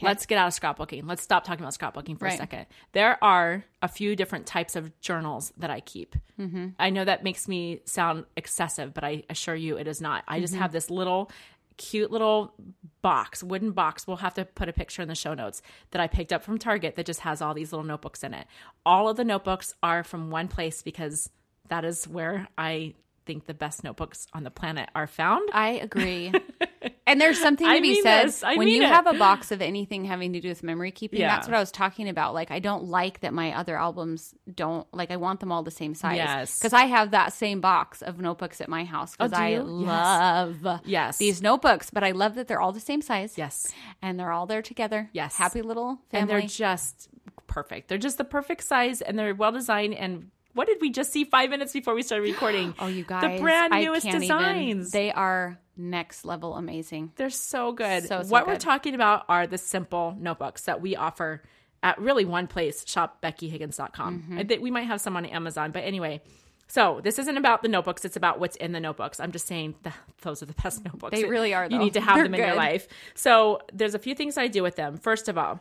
[0.00, 1.06] Let's get out of scrapbooking.
[1.06, 2.64] Let's stop talking about scrapbooking for a second.
[2.92, 6.16] There are a few different types of journals that I keep.
[6.40, 6.68] Mm-hmm.
[6.78, 10.24] I know that makes me sound excessive, but I assure you it is not.
[10.26, 11.30] I just have this little
[11.76, 12.54] cute little
[13.02, 14.06] box, wooden box.
[14.06, 16.56] We'll have to put a picture in the show notes that I picked up from
[16.56, 18.46] Target that just has all these little notebooks in it.
[18.86, 21.28] All of the notebooks are from one place because
[21.68, 22.94] that is where I
[23.26, 25.50] think the best notebooks on the planet are found.
[25.52, 26.32] I agree.
[27.12, 28.88] and there's something to I be said when you it.
[28.88, 31.20] have a box of anything having to do with memory keeping.
[31.20, 31.34] Yeah.
[31.36, 32.34] That's what I was talking about.
[32.34, 35.10] Like, I don't like that my other albums don't like.
[35.10, 36.16] I want them all the same size.
[36.16, 36.58] Yes.
[36.58, 39.62] because I have that same box of notebooks at my house because Oh, I you?
[39.62, 41.18] love Yes.
[41.18, 41.90] these notebooks.
[41.90, 43.38] But I love that they're all the same size.
[43.38, 43.72] Yes.
[44.02, 45.08] and they're all there together.
[45.12, 45.36] Yes.
[45.36, 47.08] happy little and they're just
[47.46, 47.88] perfect.
[47.88, 51.24] They're just the perfect size and they're well designed and what did we just see
[51.24, 52.74] five minutes before we started recording?
[52.78, 53.22] Oh, you guys.
[53.22, 54.88] The brand newest designs.
[54.88, 57.12] Even, they are next level amazing.
[57.16, 58.04] They're so good.
[58.04, 61.42] So, so what we're talking about are the simple notebooks that we offer
[61.82, 64.18] at really one place, shopbeckyhiggins.com.
[64.18, 64.38] Mm-hmm.
[64.38, 66.22] I think we might have some on Amazon, but anyway.
[66.68, 69.20] So this isn't about the notebooks; it's about what's in the notebooks.
[69.20, 71.14] I'm just saying that those are the best notebooks.
[71.14, 72.88] They really are, You need to have They're them in your life.
[73.14, 74.96] So there's a few things I do with them.
[74.96, 75.60] First of all,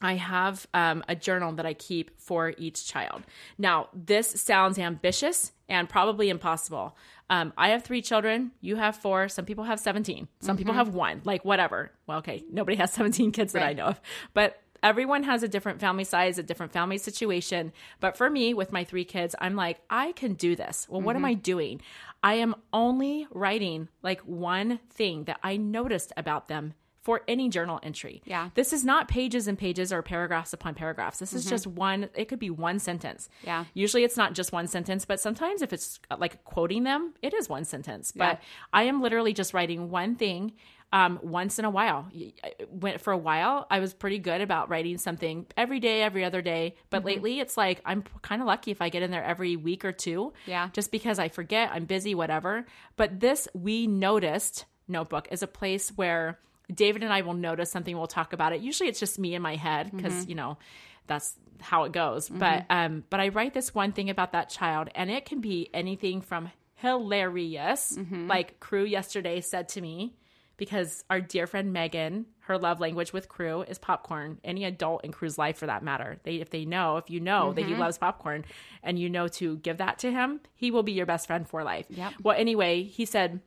[0.00, 3.22] I have um, a journal that I keep for each child.
[3.58, 6.96] Now, this sounds ambitious and probably impossible.
[7.28, 8.52] Um, I have three children.
[8.60, 9.28] You have four.
[9.28, 10.26] Some people have 17.
[10.40, 11.92] Some people have one, like whatever.
[12.06, 14.00] Well, okay, nobody has 17 kids that I know of.
[14.34, 17.72] But everyone has a different family size, a different family situation.
[18.00, 20.86] But for me, with my three kids, I'm like, I can do this.
[20.88, 21.80] Well, what am I doing?
[22.22, 27.80] I am only writing like one thing that I noticed about them for any journal
[27.82, 28.22] entry.
[28.26, 28.50] Yeah.
[28.54, 31.18] This is not pages and pages or paragraphs upon paragraphs.
[31.18, 33.28] This is just one, it could be one sentence.
[33.42, 33.64] Yeah.
[33.72, 37.32] Usually it's not just one sentence, but sometimes if it's uh, like quoting them, it
[37.32, 38.12] is one sentence.
[38.14, 38.32] Yeah.
[38.34, 40.52] But I am literally just writing one thing
[40.92, 42.08] um, once in a while.
[42.44, 46.24] I- Went for a while, I was pretty good about writing something every day, every
[46.24, 46.74] other day.
[46.90, 47.06] But Mm-hmm.
[47.06, 49.92] lately, it's like I'm kind of lucky if I get in there every week or
[49.92, 50.32] two.
[50.46, 50.68] Yeah.
[50.74, 52.66] Just because I forget, I'm busy, whatever.
[52.96, 56.38] But this we noticed notebook is a place where
[56.74, 57.96] David and I will notice something.
[57.96, 58.60] We'll talk about it.
[58.60, 60.28] Usually, it's just me in my head because Mm-hmm.
[60.30, 60.58] you know
[61.06, 62.28] that's how it goes.
[62.28, 65.68] But um, but I write this one thing about that child, and it can be
[65.74, 68.28] anything from hilarious, Mm-hmm.
[68.28, 70.14] like Crew yesterday said to me,
[70.56, 74.38] because our dear friend Megan, her love language with Crew is popcorn.
[74.44, 77.52] Any adult in Crew's life, for that matter, they if they know, if you know
[77.52, 77.80] that he Mm-hmm.
[77.80, 78.44] loves popcorn,
[78.82, 81.64] and you know to give that to him, he will be your best friend for
[81.64, 81.86] life.
[81.90, 82.12] Yep.
[82.22, 83.40] Well, anyway, he said.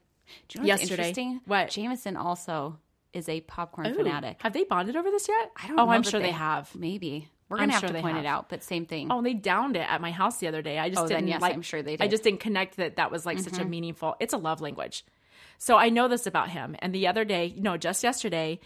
[0.54, 1.14] You know Yesterday.
[1.46, 1.70] What?
[1.70, 2.80] Jameson also
[3.14, 4.38] is a popcorn Ooh, fanatic.
[4.42, 5.52] Have they bonded over this yet?
[5.56, 6.74] I don't Oh, know I'm sure they, have.
[6.76, 7.30] Maybe.
[7.50, 8.26] We're I'm to have sure to point have.
[8.26, 9.12] it out, but same thing.
[9.12, 10.80] Oh, they downed it at my house the other day.
[10.80, 11.54] I just Oh, didn't yes, like.
[11.54, 12.02] I'm sure they I did.
[12.06, 12.12] Mm-hmm.
[12.12, 14.16] just didn't connect that that was like such a meaningful.
[14.20, 15.06] It's a love language.
[15.60, 16.76] So I know this about him.
[16.80, 18.60] And the other day, no, just yesterday,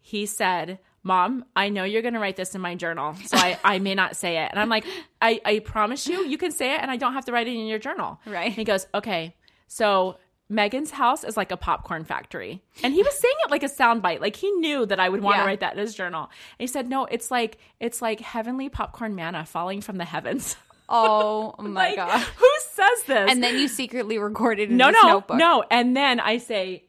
[0.00, 3.58] he said, "Mom, I know you're going to write this in my journal, so I
[3.64, 4.84] I may not say it." And I'm like,
[5.22, 7.52] "I I promise you, you can say it, and I don't have to write it
[7.56, 8.46] in your journal." Right.
[8.46, 9.34] And he goes, "Okay,
[9.66, 12.62] so." Megan's house is like a popcorn factory.
[12.82, 14.20] And he was saying it like a soundbite.
[14.20, 16.24] Like he knew that I would want to write that in his journal.
[16.24, 20.56] And he said, No, it's like it's like heavenly popcorn manna falling from the heavens.
[20.86, 22.20] Oh my like, god.
[22.20, 23.30] who says this?
[23.30, 25.38] And then you secretly recorded in no, no, notebook.
[25.38, 25.64] no.
[25.70, 26.84] And then I say,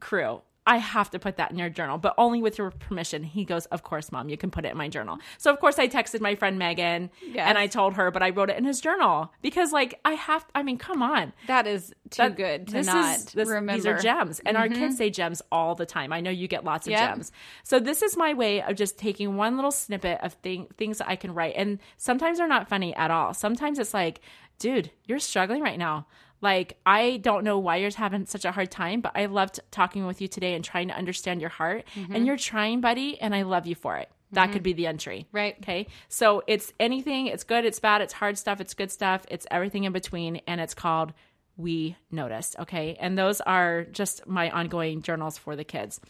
[0.00, 3.22] crew, I have to put that in your journal, but only with your permission.
[3.22, 5.18] He goes, Of course, mom, you can put it in my journal.
[5.36, 7.46] So, of course, I texted my friend Megan Yes.
[7.48, 10.46] and I told her, but I wrote it in his journal because, like, I have,
[10.54, 11.34] I mean, come on.
[11.48, 13.74] That is too That- good to this not is- this- remember.
[13.74, 14.92] These are gems, and our kids mm-hmm.
[14.94, 16.12] say gems all the time.
[16.14, 17.10] I know you get lots of Yep.
[17.10, 17.32] gems.
[17.62, 21.08] So this is my way of just taking one little snippet of thing, things that
[21.08, 23.34] I can write, and sometimes they're not funny at all.
[23.34, 24.20] Sometimes it's like,
[24.58, 26.06] dude, you're struggling right now.
[26.40, 30.06] Like I don't know why you're having such a hard time, but I loved talking
[30.06, 31.84] with you today and trying to understand your heart.
[31.94, 32.14] Mm-hmm.
[32.14, 34.10] And you're trying, buddy, and I love you for it.
[34.32, 35.26] That could be the entry.
[35.32, 35.56] Right.
[35.60, 35.86] Okay.
[36.08, 39.84] So it's anything, it's good, it's bad, it's hard stuff, it's good stuff, it's everything
[39.84, 41.12] in between, and it's called
[41.56, 42.56] We Noticed.
[42.58, 42.96] Okay.
[42.98, 46.00] And those are just my ongoing journals for the kids.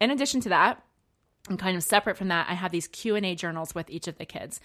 [0.00, 0.82] In addition to that,
[1.48, 4.24] and kind of separate from that, I have these Q&A journals with each of the
[4.24, 4.60] kids.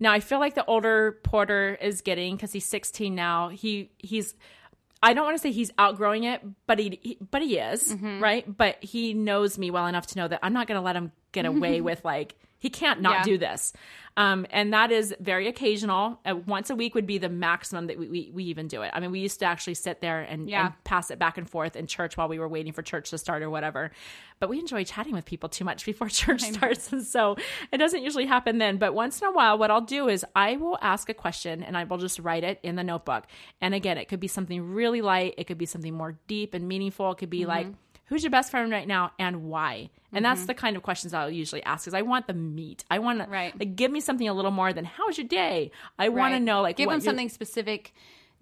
[0.00, 3.48] Now, I feel like the older Porter is getting cuz he's 16 now.
[3.48, 4.34] He he's
[5.02, 8.20] I don't want to say he's outgrowing it, but he, he but he is, mm-hmm.
[8.22, 8.56] right?
[8.56, 11.12] But he knows me well enough to know that I'm not going to let him
[11.32, 13.22] get away with like he can't not Yeah.
[13.24, 13.72] do this.
[14.16, 16.18] Um, and that is very occasional.
[16.28, 18.90] Uh, once a week would be the maximum that we, we, we even do it.
[18.92, 20.66] I mean, we used to actually sit there and, Yeah.
[20.66, 23.18] and pass it back and forth in church while we were waiting for church to
[23.18, 23.92] start or whatever.
[24.40, 26.90] But we enjoy chatting with people too much before church starts.
[26.92, 27.36] And so
[27.70, 28.78] it doesn't usually happen then.
[28.78, 31.76] But once in a while, what I'll do is I will ask a question and
[31.78, 33.26] I will just write it in the notebook.
[33.60, 36.66] And again, it could be something really light, it could be something more deep and
[36.66, 37.12] meaningful.
[37.12, 37.68] It could be like,
[38.08, 39.90] who's your best friend right now and why?
[40.12, 42.84] And that's the kind of questions I'll usually ask because I want the meat.
[42.90, 43.58] I want to Right.
[43.58, 45.70] like give me something a little more than how was your day?
[45.98, 47.92] I want to know like give them something specific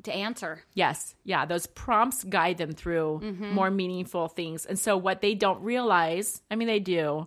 [0.04, 0.62] to answer.
[0.74, 1.14] Yes.
[1.24, 1.46] Yeah.
[1.46, 3.52] Those prompts guide them through Mm-hmm.
[3.54, 4.64] more meaningful things.
[4.66, 7.26] And so what they don't realize, I mean, they do,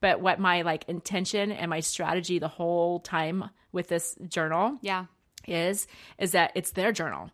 [0.00, 5.06] but what my like intention and my strategy the whole time with this journal Yeah.
[5.48, 7.30] is, is that it's their journal.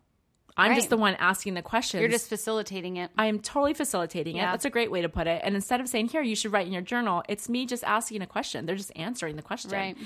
[0.57, 2.01] I'm just the one asking the questions.
[2.01, 3.11] You're just facilitating it.
[3.17, 4.41] I am totally facilitating it.
[4.41, 5.41] That's a great way to put it.
[5.43, 8.21] And instead of saying, here, you should write in your journal, it's me just asking
[8.21, 8.65] a question.
[8.65, 9.71] They're just answering the question.
[9.71, 9.97] Right.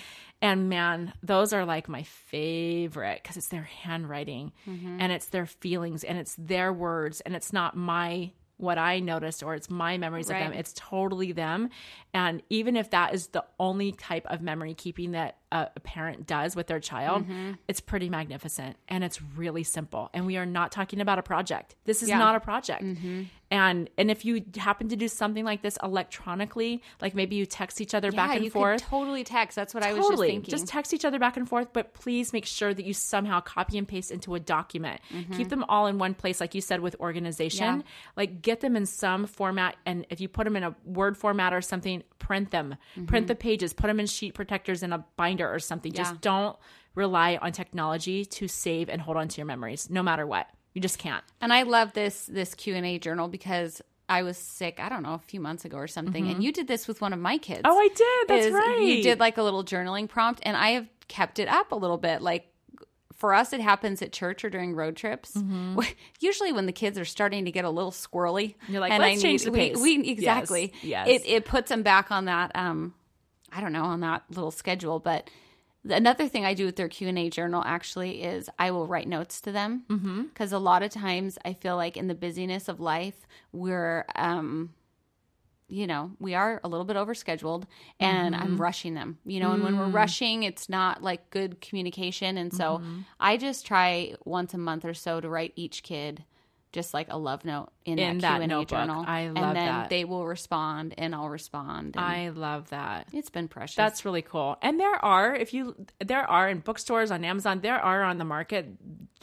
[0.41, 4.97] And man, those are like my favorite because it's their handwriting Mm-hmm.
[4.99, 9.41] and it's their feelings and it's their words and it's not my what I noticed
[9.41, 10.53] or it's my memories of them.
[10.53, 11.69] It's totally them.
[12.13, 16.55] And even if that is the only type of memory keeping that a, parent does
[16.55, 17.51] with their child, Mm-hmm.
[17.67, 20.09] it's pretty magnificent and it's really simple.
[20.13, 21.75] And we are not talking about a project.
[21.85, 22.15] This is Yeah.
[22.15, 22.19] Mm-hmm.
[22.25, 22.83] not a project.
[23.49, 27.81] And and if you happen to do something like this electronically, like maybe you text
[27.81, 28.81] each other back and you forth.
[28.81, 29.55] totally text.
[29.55, 30.49] That's what I was just thinking.
[30.49, 33.77] Just text each other back and forth, but please make sure that you somehow copy
[33.77, 35.01] and paste into a document.
[35.35, 37.67] Keep them all in one place, like you said, with organization.
[37.67, 37.77] Mm-hmm.
[37.79, 38.11] Yeah.
[38.15, 39.75] Like get them in some format.
[39.85, 42.75] And if you put them in a Word format or something, print them.
[43.07, 45.91] Print the pages, put them in sheet protectors in a binder or something.
[45.91, 46.01] Mm-hmm.
[46.01, 46.09] Yeah.
[46.11, 46.57] Just don't
[46.95, 50.47] rely on technology to save and hold on to your memories, no matter what.
[50.73, 51.23] You just can't.
[51.41, 54.79] And I love this this Q and A journal because I was sick.
[54.81, 57.13] I don't know a few months ago or something, and you did this with one
[57.13, 57.61] of my kids.
[57.63, 57.71] Mm-hmm.
[57.71, 58.27] Oh, I did.
[58.27, 58.81] That's right.
[58.81, 61.97] You did like a little journaling prompt, and I have kept it up a little
[61.97, 62.21] bit.
[62.21, 62.47] Like
[63.21, 65.37] for us, it happens at church or during road trips.
[66.19, 68.71] Usually, when the kids are starting to get a little squirrely, Mm-hmm.
[68.73, 70.73] You're like, and "Let's I change the we- pace." We, Yes, exactly.
[70.81, 71.07] yes.
[71.07, 72.51] It it puts them back on that.
[72.55, 72.93] Um,
[73.53, 75.29] I don't know on that little schedule, but.
[75.83, 79.07] Another thing I do with their Q and A journal actually is I will write
[79.07, 82.79] notes to them because a lot of times I feel like in the busyness of
[82.79, 84.73] life we're um,
[85.71, 87.63] you know, we are a little bit overscheduled
[87.99, 88.57] and I'm mm-hmm.
[88.57, 89.93] rushing them, you know, and when we're mm.
[89.93, 92.37] rushing, it's not like good communication.
[92.37, 92.99] And so mm-hmm.
[93.19, 96.25] I just try once a month or so to write each kid
[96.71, 99.03] just like a love note in, In that that Q&A journal.
[99.05, 99.89] I and love then that.
[99.89, 101.95] they will respond and I'll respond.
[101.97, 103.07] And I love that.
[103.11, 103.75] it's been precious.
[103.75, 104.57] That's really cool.
[104.61, 108.25] And there are, if you, there are in bookstores on Amazon, there are on the
[108.25, 108.67] market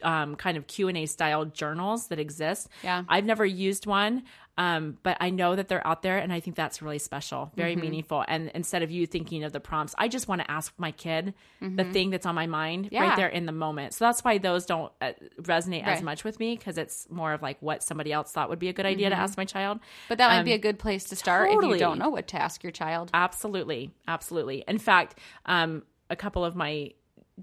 [0.03, 2.69] um, kind of Q and A style journals that exist.
[2.83, 3.05] Yeah.
[3.09, 4.25] I've never used one,
[4.59, 7.73] um, but I know that they're out there, and I think that's really special, very
[7.73, 7.81] Mm-hmm.
[7.81, 8.25] meaningful.
[8.29, 11.33] And instead of you thinking of the prompts, I just want to ask my kid
[11.61, 12.95] the thing that's on my mind Mm-hmm.
[12.95, 13.09] Yeah.
[13.09, 13.95] right there in the moment.
[13.95, 17.41] So that's why those don't uh, resonate as much with me because it's more of
[17.41, 19.79] like what somebody else thought would be a good idea to ask my child.
[20.09, 22.27] but that might Um, be a good place to start if you don't know what
[22.29, 23.11] to ask your child.
[23.15, 23.93] Absolutely.
[24.09, 24.65] Absolutely.
[24.67, 26.93] In fact, um, a couple of my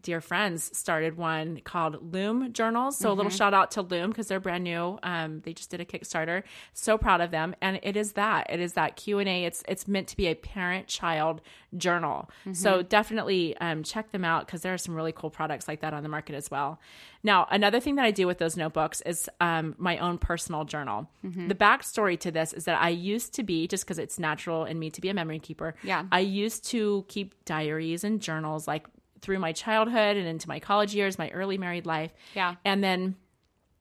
[0.01, 2.97] dear friends started one called Loom Journals.
[2.97, 4.99] So a little shout out to Loom because they're brand new.
[5.03, 6.43] Um, they just did a Kickstarter.
[6.73, 7.55] So proud of them.
[7.61, 8.47] And it is that.
[8.49, 9.45] It is that Q and A.
[9.45, 11.41] It's it's meant to be a parent child
[11.77, 12.29] journal.
[12.53, 15.93] So definitely um, check them out because there are some really cool products like that
[15.93, 16.79] on the market as well.
[17.23, 21.09] Now another thing that I do with those notebooks is um, my own personal journal.
[21.23, 24.79] The backstory to this is that I used to be just because it's natural in
[24.79, 25.75] me to be a memory keeper.
[25.83, 26.05] Yeah.
[26.11, 28.87] I used to keep diaries and journals like
[29.21, 32.13] through my childhood and into my college years, my early married life.
[32.35, 32.55] Yeah.
[32.63, 33.15] And then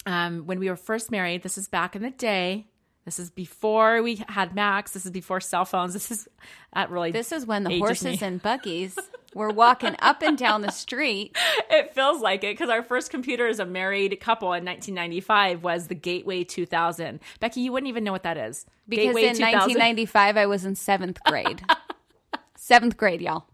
[0.07, 2.67] um, when we were first married, this is back in the day.
[3.05, 4.93] This is before we had Max.
[4.93, 5.93] This is before cell phones.
[5.93, 6.29] This is
[6.73, 7.11] that really.
[7.11, 8.27] This is when the horses me.
[8.27, 8.99] and buggies
[9.35, 11.37] were walking up and down the street.
[11.71, 15.89] it feels like it because our first computer as a married couple in 1995 was
[15.89, 17.21] the Gateway 2000.
[17.41, 18.65] Becky, you wouldn't even know what that is.
[18.89, 21.63] Because Gateway in 1995, I was in seventh grade.
[22.57, 23.47] seventh grade, y'all.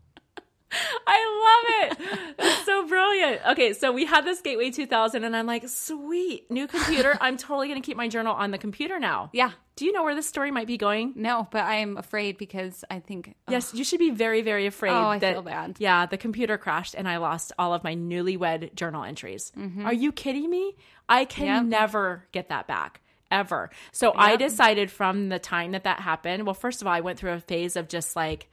[1.06, 2.36] I love it.
[2.38, 3.40] That's so brilliant.
[3.50, 7.16] Okay, so we had this Gateway 2000, and I'm like, sweet, new computer.
[7.20, 9.30] I'm totally going to keep my journal on the computer now.
[9.32, 9.50] Yeah.
[9.76, 11.14] Do you know where this story might be going?
[11.16, 14.92] No, but I'm afraid because I think Yes, you should be very, very afraid.
[14.92, 15.76] Oh, I that, feel bad.
[15.78, 19.52] Yeah, the computer crashed and I lost all of my newlywed journal entries.
[19.84, 20.76] Are you kidding me?
[21.08, 21.70] I can Mm-hmm.
[21.72, 21.80] Yep.
[21.80, 23.00] never get that back.
[23.30, 23.70] Ever.
[23.92, 27.16] So I decided from the time that that happened, well, first of all, I went
[27.18, 28.50] through a phase of just like,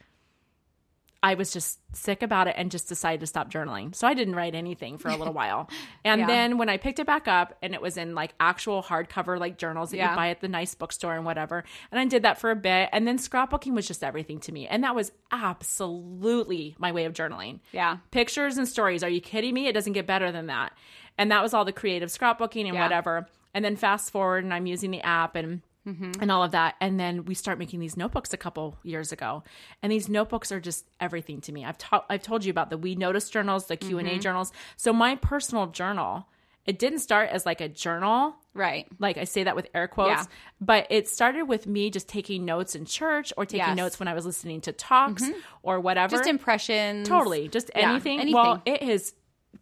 [1.24, 3.96] I was just sick about it and just decided to stop journaling.
[3.96, 5.68] So I didn't write anything for a little while.
[6.06, 6.28] And Yeah.
[6.28, 9.58] then when I picked it back up and it was in like actual hardcover like
[9.58, 10.12] journals that Yeah.
[10.12, 11.64] you buy at the nice bookstore and whatever.
[11.92, 12.90] And I did that for a bit.
[12.94, 14.68] And then scrapbooking was just everything to me.
[14.68, 17.60] And that was absolutely my way of journaling.
[17.72, 17.98] Yeah.
[18.12, 19.04] Pictures and stories.
[19.04, 19.68] Are you kidding me?
[19.68, 20.74] It doesn't get better than that.
[21.18, 22.84] And that was all the creative scrapbooking and Yeah.
[22.84, 23.28] whatever.
[23.54, 26.22] And then fast forward and I'm using the app and Mm-hmm.
[26.22, 26.76] and all of that.
[26.82, 29.44] And then we start making these notebooks a couple years ago.
[29.82, 31.64] And these notebooks are just everything to me.
[31.64, 34.20] I've ta- I've told you about the We Notice journals, the Q&A Mm-hmm.
[34.20, 34.52] journals.
[34.76, 36.28] So my personal journal,
[36.66, 38.86] it didn't start as like a journal right.
[39.00, 40.26] like I say that with air quotes, Yeah.
[40.60, 43.68] but it started with me just taking notes in church or taking Yes.
[43.70, 43.76] Mm-hmm.
[43.78, 45.24] notes when I was listening to talks
[45.64, 46.18] or whatever.
[46.18, 47.08] Just impressions.
[47.08, 48.20] totally, just Yeah, anything.
[48.20, 48.34] anything.
[48.34, 49.14] Well, it has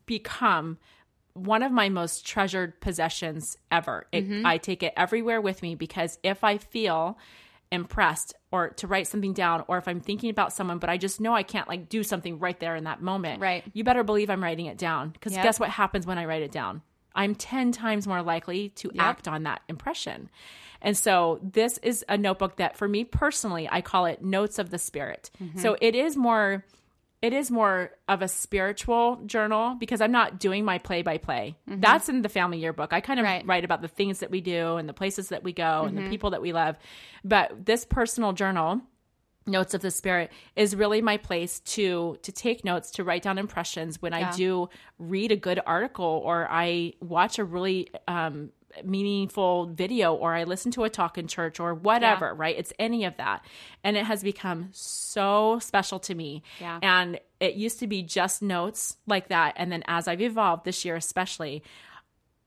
[0.05, 0.77] become
[1.35, 4.07] one of my most treasured possessions ever.
[4.11, 4.45] It, Mm-hmm.
[4.45, 7.17] I take it everywhere with me because if I feel
[7.71, 11.19] impressed or to write something down or if I'm thinking about someone but I just
[11.19, 13.41] know I can't like do something right there in that moment.
[13.41, 13.63] Right.
[13.73, 15.43] You better believe I'm writing it down because Yep.
[15.43, 16.81] guess what happens when I write it down?
[17.15, 20.29] I'm 10 times more likely to act on that impression.
[20.81, 24.69] And so this is a notebook that for me personally, I call it notes of
[24.69, 25.31] the spirit.
[25.41, 25.59] Mm-hmm.
[25.59, 26.65] So it is more
[27.25, 31.55] it is more of a spiritual journal because I'm not doing my play by play.
[31.67, 32.93] That's in the family yearbook.
[32.93, 33.31] I kind of Mm-hmm.
[33.33, 33.39] Right.
[33.41, 33.49] Mm-hmm.
[33.49, 36.07] write about the things that we do and the places that we go and the
[36.09, 36.77] people that we love.
[37.23, 38.81] But this personal journal
[39.47, 43.37] notes of the spirit is really my place to to take notes to write down
[43.37, 44.29] impressions when Yeah.
[44.29, 48.49] i do read a good article or i watch a really um
[48.83, 53.05] meaningful video or i listen to a talk in church or whatever right it's any
[53.05, 53.45] of that
[53.83, 56.79] and it has become so special to me Yeah.
[56.81, 60.83] and it used to be just notes like that and then as i've evolved this
[60.85, 61.63] year especially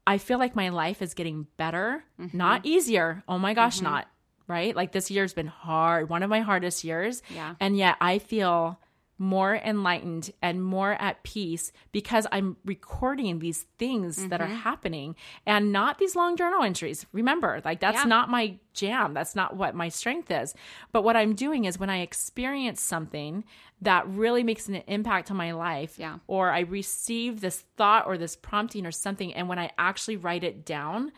[0.06, 2.34] I feel like my life is getting better, Mm-hmm.
[2.34, 3.22] not easier.
[3.28, 4.08] Oh my gosh, not
[4.46, 4.74] right.
[4.74, 7.22] Like this year's been hard, one of my hardest years.
[7.28, 7.56] Yeah.
[7.60, 8.80] And yet I feel
[9.20, 14.56] more enlightened and more at peace because I'm recording these things that are Mm-hmm.
[14.58, 17.04] happening and not these long journal entries.
[17.12, 18.04] Remember, like that's Yeah.
[18.04, 19.14] not my jam.
[19.14, 20.54] That's not what my strength is.
[20.92, 23.44] But what I'm doing is when I experience something
[23.82, 26.18] that really makes an impact on my life, Yeah.
[26.28, 30.44] or I receive this thought or this prompting or something, and when I actually write
[30.44, 31.10] it down,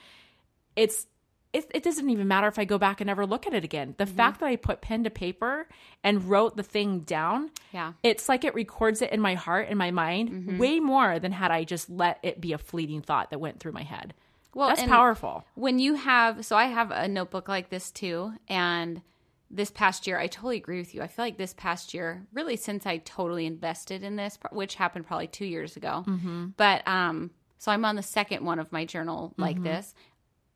[0.74, 1.06] it's
[1.52, 3.94] it, it doesn't even matter if I go back and never look at it again.
[3.98, 4.16] The mm-hmm.
[4.16, 5.68] fact that I put pen to paper
[6.04, 7.94] and wrote the thing down, Yeah.
[8.02, 10.58] it's like it records it in my heart and my mind mm-hmm.
[10.58, 13.72] way more than had I just let it be a fleeting thought that went through
[13.72, 14.14] my head.
[14.54, 15.44] Well, That's powerful.
[15.54, 19.00] when you have so i have a notebook like this too and
[19.48, 22.56] this past year i totally agree with you i feel like this past year really
[22.56, 26.46] since i totally invested in this which happened probably two years ago mm-hmm.
[26.56, 29.94] but um so i'm on the second one of my journal like this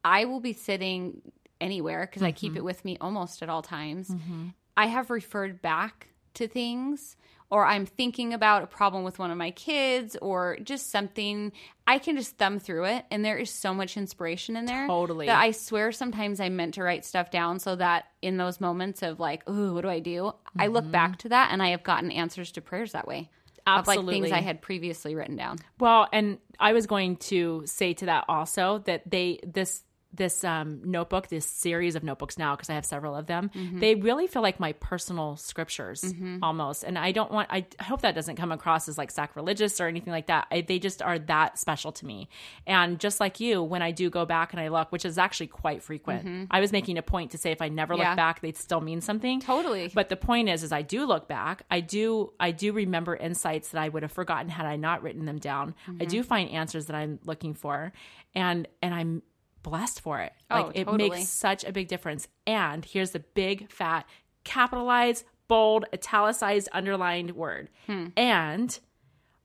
[0.05, 1.21] i will be sitting
[1.61, 2.59] anywhere because i keep mm-hmm.
[2.59, 4.09] it with me almost at all times.
[4.09, 4.49] Mm-hmm.
[4.77, 7.17] I have referred back to things
[7.51, 11.53] or i'm thinking about a problem with one of my kids or just something.
[11.87, 15.27] I can just thumb through it and there is so much inspiration in there Totally.
[15.27, 19.03] that i swear sometimes i meant to write stuff down so that in those moments
[19.03, 20.33] of like ooh what do i do?
[20.59, 20.93] I look mm-hmm.
[20.93, 23.31] back to that and i have gotten answers to prayers that way
[23.67, 25.59] of like things i had previously written down.
[25.79, 29.83] Well, and I was going to say to that also that they this
[30.15, 33.95] this um, notebook, this series of notebooks now, because I have several of them, they
[33.97, 36.05] really feel like my personal scriptures
[36.43, 36.85] almost.
[36.85, 40.13] And I don't want, I hope that doesn't come across as like sacrilegious or anything
[40.13, 40.47] like that.
[40.51, 42.29] I, they just are that special to me.
[42.67, 45.49] And just like you, when I do go back and I look, which is actually
[45.49, 48.11] quite frequent, I was making a point to say if I never Yeah.
[48.11, 49.41] look back, they'd still mean something.
[49.41, 49.91] Totally.
[49.93, 51.63] But the point is, is I do look back.
[51.71, 55.25] I do, I do remember insights that I would have forgotten had I not written
[55.25, 55.75] them down.
[55.89, 56.03] Mm-hmm.
[56.03, 57.93] I do find answers that I'm looking for,
[58.35, 59.23] and and I'm
[59.65, 60.33] blessed for it.
[60.51, 61.11] Oh, like it totally.
[61.11, 62.29] makes such a big difference.
[62.47, 64.07] And here's the big fat
[64.45, 67.71] capitalized, bold, italicized, underlined word.
[67.87, 68.07] Hmm.
[68.17, 68.79] And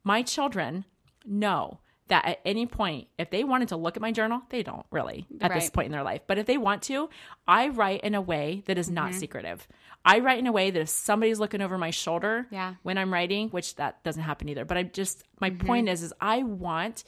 [0.03, 0.85] my children
[1.25, 1.79] know
[2.09, 5.27] that at any point, if they wanted to look at my journal, they don't really
[5.41, 6.21] at this point in their life.
[6.27, 7.09] But if they want to,
[7.47, 9.67] I write in a way that is not secretive.
[10.03, 12.75] I write in a way that if somebody's looking over my shoulder Yeah.
[12.83, 14.65] when I'm writing, which that doesn't happen either.
[14.65, 17.03] But I just my point is is I want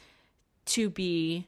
[0.65, 1.47] to be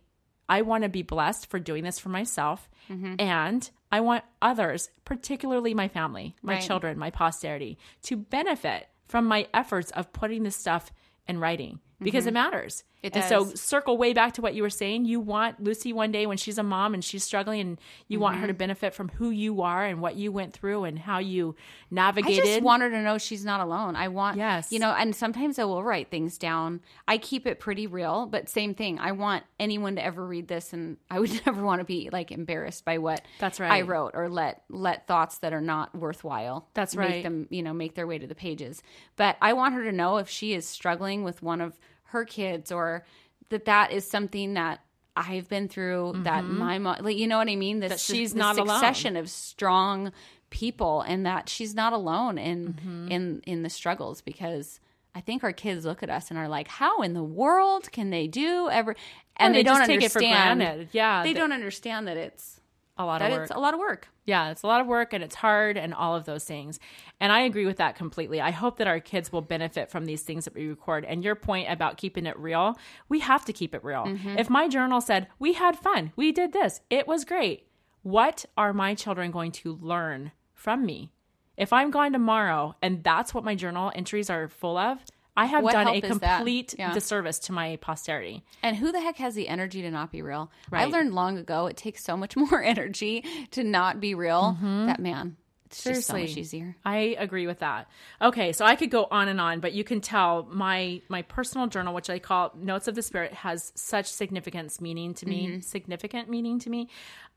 [0.54, 3.16] I want to be blessed for doing this for myself mm-hmm.
[3.18, 6.62] and I want others, particularly my family, my Right.
[6.62, 10.92] children, my posterity, to benefit from my efforts of putting this stuff
[11.28, 12.84] in writing because it matters.
[13.02, 15.04] It and so circle way back to what you were saying.
[15.04, 18.36] You want Lucy one day when she's a mom and she's struggling and you want
[18.36, 18.42] Mm-hmm.
[18.44, 21.56] her to benefit from who you are and what you went through and how you
[21.92, 22.44] navigated.
[22.46, 23.98] I just want her to know she's not alone.
[23.98, 24.72] I want, Yes.
[24.72, 26.80] you know, and sometimes I will write things down.
[27.06, 29.00] I keep it pretty real, but same thing.
[29.00, 32.32] I want anyone to ever read this, and I would never want to be like
[32.32, 33.70] embarrassed by what That's right.
[33.72, 36.70] I wrote or let let thoughts that are not worthwhile.
[36.74, 37.24] That's make right.
[37.24, 38.82] them, you know, make their way to the pages.
[39.18, 41.78] But I want her to know if she is struggling with one of
[42.14, 43.06] her kids or
[43.50, 44.80] that that is something that.
[45.16, 47.80] I've been through that my mom, like you know what I mean.
[47.82, 48.14] This, Mm-hmm.
[48.14, 50.12] That she's not a succession of strong
[50.50, 53.12] people and that she's not alone in Mm-hmm.
[53.12, 54.80] in in the struggles because
[55.14, 58.10] I think our kids look at us and are like, "How in the world can
[58.10, 58.96] they do ever?"
[59.38, 60.60] And they they, don't just take it for understand.
[60.62, 60.90] granted.
[60.94, 62.60] Yeah, they they- don't understand that it's
[62.98, 63.44] a lot that of work.
[63.44, 64.08] it's a lot of work.
[64.26, 66.80] Yeah, it's a lot of work and it's hard and all of those things.
[67.20, 68.40] And I agree with that completely.
[68.40, 71.04] I hope that our kids will benefit from these things that we record.
[71.06, 72.78] And your point about keeping it real,
[73.10, 74.06] we have to keep it real.
[74.06, 74.38] Mm-hmm.
[74.38, 77.68] If my journal said, we had fun, we did this, it was great,
[78.04, 81.12] what are my children going to learn from me?
[81.58, 85.00] If I'm gone tomorrow and that's what my journal entries are full of,
[85.36, 86.38] I have What done a help is that?
[86.38, 86.94] complete Yeah.
[86.94, 88.44] disservice to my posterity.
[88.62, 90.52] And who the heck has the energy to not be real?
[90.70, 90.82] Right.
[90.82, 94.58] I learned long ago it takes so much more energy to not be real.
[94.62, 96.34] That man, it's just so much Mm-hmm.
[96.34, 96.42] Seriously.
[96.42, 96.76] easier.
[96.86, 97.90] I agree with that.
[98.22, 101.66] Okay, so I could go on and on, but you can tell my my personal
[101.66, 106.30] journal, which I call Notes of the Spirit, has such significance meaning to me, significant
[106.30, 106.90] meaning to me.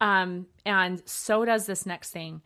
[0.03, 2.43] Um, and so does this next thing.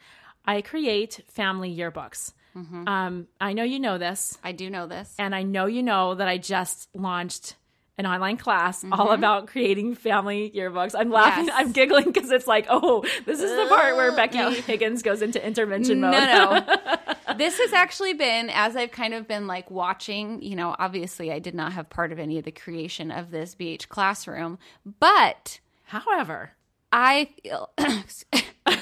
[0.46, 2.34] I create family yearbooks.
[2.54, 5.14] Um, I know you know this, I do know this.
[5.18, 7.56] and I know you know that I just launched
[7.98, 10.94] an online class all about creating family yearbooks.
[10.98, 11.54] I'm laughing, Yes.
[11.58, 15.44] I'm giggling because it's like, oh, this is the part where Becky Higgins goes into
[15.44, 16.64] intervention No, mode.
[16.66, 16.96] no.
[17.36, 21.40] this has actually been as I've kind of been like watching, you know, obviously I
[21.40, 24.58] did not have part of any of the creation of this BH classroom,
[24.98, 26.52] but However,
[26.92, 27.70] I feel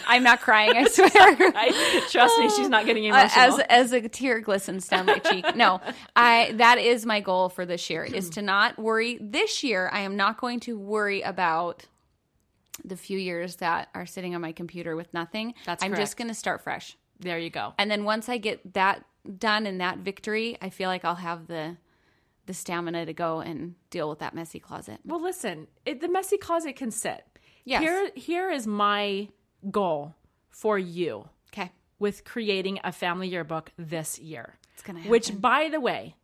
[0.06, 1.10] I'm not crying, I swear.
[1.12, 3.60] I, trust me, she's not getting Uh, emotional.
[3.60, 5.44] as as a tear glistens down my cheek.
[5.56, 5.80] No,
[6.16, 9.18] I that is my goal for this year is to not worry.
[9.20, 11.84] This year, I am not going to worry about
[12.84, 15.54] the few years that are sitting on my computer with nothing.
[15.66, 16.02] That's I'm correct.
[16.02, 16.96] just going to start fresh.
[17.20, 17.74] there you go.
[17.78, 19.04] And then once I get that
[19.38, 21.76] done and that victory, I feel like I'll have the
[22.46, 25.00] the stamina to go and deal with that messy closet.
[25.04, 27.22] Well, listen, it, the messy closet can sit.
[27.64, 27.82] Yes.
[27.82, 29.28] Here, here is my
[29.70, 30.14] goal
[30.50, 31.70] for you Okay.
[31.98, 34.54] with creating a family yearbook this year.
[34.74, 35.10] It's gonna happen.
[35.10, 36.16] Which, by the way,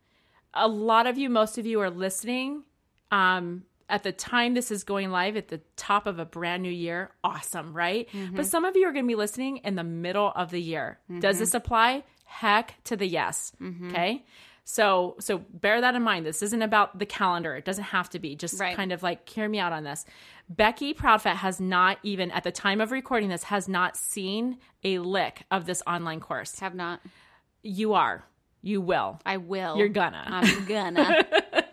[0.53, 2.63] a lot of you, most of you are listening.
[3.11, 6.71] Um, at the time this is going live at the top of a brand new
[6.71, 8.09] year, awesome, right?
[8.09, 8.35] Mm-hmm.
[8.35, 10.99] But some of you are going to be listening in the middle of the year.
[11.07, 11.39] Does mm-hmm.
[11.39, 12.03] this apply?
[12.25, 13.51] Heck to the yes.
[13.61, 13.91] Mm-hmm.
[13.91, 14.25] Okay.
[14.67, 16.25] So so bear that in mind.
[16.25, 17.55] This isn't about the calendar.
[17.55, 18.35] It doesn't have to be.
[18.35, 18.75] Just Right.
[18.75, 20.05] kind of like hear me out on this.
[20.49, 24.97] Becky Proudfit has not even at the time of recording this has not seen a
[24.99, 26.59] lick of this online course.
[26.59, 26.99] have not.
[27.61, 28.23] You are.
[28.63, 29.19] You will.
[29.25, 29.77] I will.
[29.77, 30.23] You're gonna.
[30.25, 31.23] I'm gonna.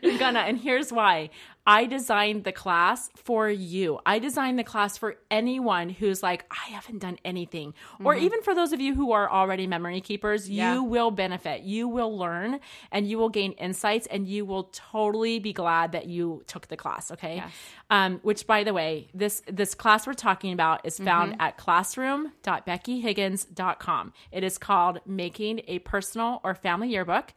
[0.02, 0.40] You're gonna.
[0.40, 1.30] And here's why.
[1.66, 4.00] I designed the class for you.
[4.06, 7.74] I designed the class for anyone who's like, I haven't done anything.
[8.02, 10.72] Or even for those of you who are already memory keepers, Yeah.
[10.74, 11.60] you will benefit.
[11.62, 16.06] You will learn and you will gain insights and you will totally be glad that
[16.06, 17.10] you took the class.
[17.12, 17.36] Okay.
[17.36, 17.52] Yes.
[17.90, 24.12] Um, which by the way, this this class we're talking about is found at classroom.beckyhiggins.com.
[24.32, 27.32] It is called Making a Personal or Family Yearbook,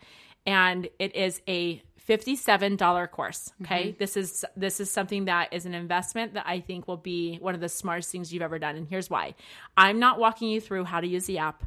[0.45, 3.51] and it is a $57 course.
[3.61, 3.89] Okay.
[3.89, 3.97] Mm-hmm.
[3.97, 7.55] This is this is something that is an investment that I think will be one
[7.55, 8.75] of the smartest things you've ever done.
[8.75, 9.35] And here's why.
[9.77, 11.63] I'm not walking you through how to use the app.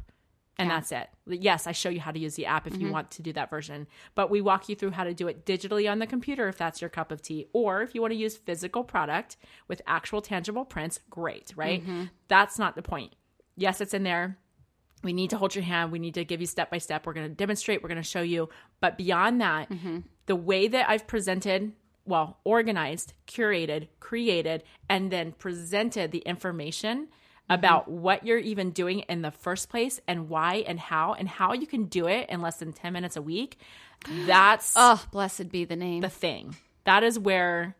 [0.59, 1.07] And that's it.
[1.27, 2.91] Yes, I show you how to use the app if you mm-hmm.
[2.91, 5.89] want to do that version, but we walk you through how to do it digitally
[5.89, 8.35] on the computer if that's your cup of tea, or if you want to use
[8.35, 11.83] physical product with actual tangible prints, great, right?
[11.83, 12.05] Mm-hmm.
[12.27, 13.13] That's not the point.
[13.55, 14.39] Yes, it's in there.
[15.07, 15.93] We need to hold your hand.
[15.93, 17.05] We need to give you step by step.
[17.05, 17.81] We're going to demonstrate.
[17.81, 18.49] We're going to show you.
[18.81, 19.99] But beyond that, mm-hmm.
[20.25, 21.71] the way that I've presented,
[22.03, 27.53] well, organized, curated, created, and then presented the information mm-hmm.
[27.53, 31.53] about what you're even doing in the first place and why and how and how
[31.53, 33.57] you can do it in less than 10 minutes a week.
[34.25, 36.01] That's oh, blessed be the name.
[36.01, 36.57] the thing.
[36.83, 37.77] That is where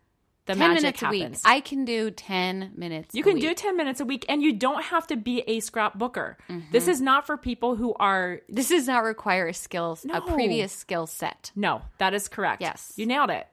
[0.47, 1.35] the 10 magic minutes a week.
[1.45, 3.13] I can do 10 minutes.
[3.13, 6.35] You can do 10 minutes a week and you don't have to be a scrapbooker.
[6.49, 6.71] Mm-hmm.
[6.71, 10.73] This is not for people who are This does not require a skills, a previous
[10.73, 11.51] skill set.
[11.55, 12.61] No, that is correct.
[12.61, 12.93] Yes.
[12.95, 13.47] You nailed it.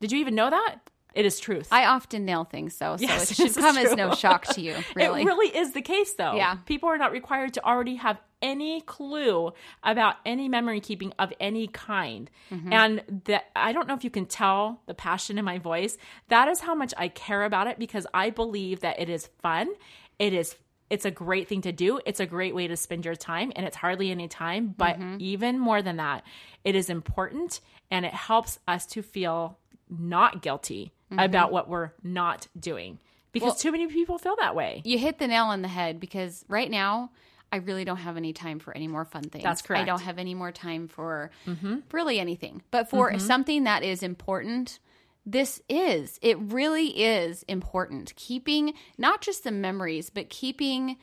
[0.00, 0.76] Did you even know that?
[1.14, 1.68] It is truth.
[1.72, 4.76] I often nail things though, so Yes, it should come as no shock to you,
[4.94, 5.22] really.
[5.22, 6.34] It really is the case, though.
[6.36, 6.56] Yeah.
[6.66, 9.52] People are not required to already have any clue
[9.82, 12.30] about any memory keeping of any kind.
[12.52, 12.72] Mm-hmm.
[12.72, 15.96] And that I don't know if you can tell the passion in my voice.
[16.28, 19.68] That is how much I care about it because I believe that it is fun.
[20.18, 20.56] It is
[20.90, 22.00] it's a great thing to do.
[22.06, 25.16] It's a great way to spend your time and it's hardly any time, but Mm-hmm.
[25.18, 26.22] even more than that,
[26.64, 29.58] it is important and it helps us to feel
[29.90, 31.20] not guilty Mm-hmm.
[31.20, 32.98] about what we're not doing
[33.32, 34.82] because too many people feel that way.
[34.84, 37.10] You hit the nail on the head because right now
[37.50, 39.42] I really don't have any time for any more fun things.
[39.42, 39.82] That's correct.
[39.82, 41.30] I don't have any more time for
[41.92, 42.62] really anything.
[42.70, 44.80] But for something that is important,
[45.24, 46.18] this is.
[46.22, 48.14] It really is important.
[48.16, 50.96] Keeping not just the memories, but keeping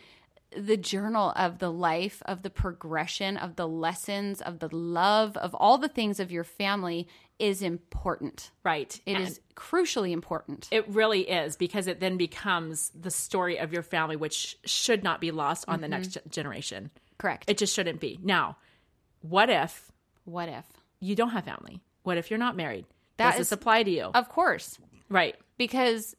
[0.56, 5.54] the journal of the life, of the progression, of the lessons, of the love, of
[5.56, 7.08] all the things of your family
[7.40, 8.52] is important.
[8.64, 9.00] Right.
[9.06, 10.68] It is crucially important.
[10.72, 15.20] It really is because it then becomes the story of your family, which should not
[15.20, 16.30] be lost on the next Mm-hmm.
[16.30, 16.92] ge- generation.
[17.18, 17.46] Correct.
[17.50, 18.20] It just shouldn't be.
[18.24, 18.58] Now,
[19.22, 19.92] what if
[20.24, 20.66] what if?
[21.00, 21.82] you don't have family?
[22.04, 22.86] What if you're not married?
[23.18, 24.12] That Does is- this apply to you?
[24.14, 24.78] Of course.
[25.10, 25.36] right.
[25.58, 26.16] because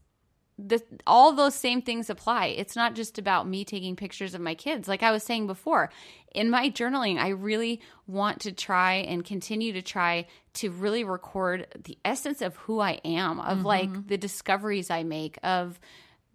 [0.59, 2.47] the all those same things apply.
[2.47, 4.89] It's not just about me taking pictures of my kids.
[4.89, 5.91] Like I was saying before,
[6.35, 11.67] in my journaling, I really want to try and continue to try to really record
[11.85, 13.67] the essence of who I am, of Mm-hmm.
[13.67, 15.79] like the discoveries I make of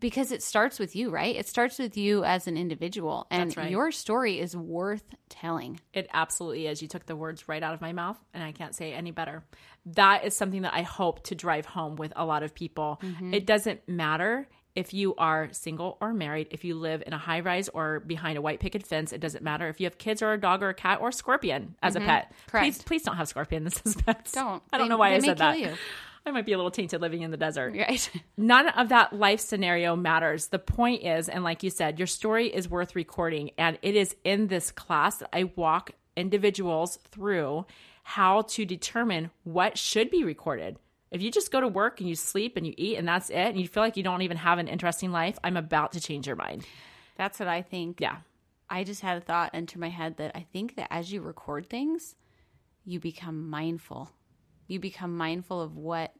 [0.01, 1.33] because it starts with you, right?
[1.33, 3.71] It starts with you as an individual and right.
[3.71, 5.79] your story is worth telling.
[5.93, 6.81] It absolutely is.
[6.81, 9.11] You took the words right out of my mouth, and I can't say it any
[9.11, 9.45] better.
[9.85, 12.99] That is something that I hope to drive home with a lot of people.
[13.01, 13.33] Mm-hmm.
[13.33, 17.41] It doesn't matter if you are single or married, if you live in a high
[17.41, 20.33] rise or behind a white picket fence, it doesn't matter if you have kids or
[20.33, 22.25] a dog or a cat or a scorpion as a pet.
[22.25, 22.51] Mm-hmm.
[22.51, 22.63] Correct.
[22.65, 24.31] Please, please don't have scorpions as pets.
[24.31, 24.63] Don't.
[24.73, 25.59] I don't They- know why I said that.
[25.59, 25.73] you.
[26.25, 27.75] I might be a little tainted living in the desert.
[27.75, 28.09] Right.
[28.37, 30.47] None of that life scenario matters.
[30.47, 33.51] The point is, and like you said, your story is worth recording.
[33.57, 37.65] And it is in this class that I walk individuals through
[38.03, 40.77] how to determine what should be recorded.
[41.09, 43.35] If you just go to work and you sleep and you eat and that's it,
[43.35, 46.27] and you feel like you don't even have an interesting life, I'm about to change
[46.27, 46.65] your mind.
[47.17, 47.99] That's what I think.
[47.99, 48.17] Yeah.
[48.69, 51.69] I just had a thought enter my head that I think that as you record
[51.69, 52.15] things,
[52.85, 54.09] you become mindful.
[54.71, 56.13] You become mindful of what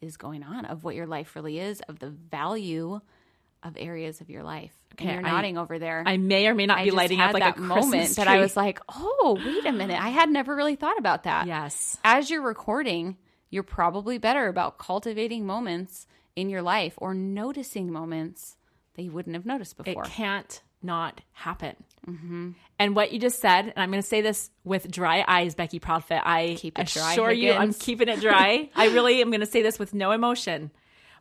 [0.00, 3.00] is going on, of what your life really is, of the value
[3.64, 4.72] of areas of your life.
[4.96, 6.04] And you're I- nodding over there.
[6.06, 8.14] I may or may not I be lighting had up like that a moment Christmas
[8.14, 10.00] that I was like, "Oh, wait a minute!
[10.00, 11.98] I had never really thought about that." yes.
[12.04, 13.16] As you're recording,
[13.50, 18.56] you're probably better about cultivating moments in your life or noticing moments
[18.94, 20.04] that you wouldn't have noticed before.
[20.04, 21.76] It can't not happen.
[22.78, 25.78] And what you just said, and I'm going to say this with dry eyes, Becky
[25.78, 26.20] Proudfit.
[26.24, 28.68] I Keep it dry, assure you, I'm keeping it dry.
[28.74, 30.72] I really am going to say this with no emotion.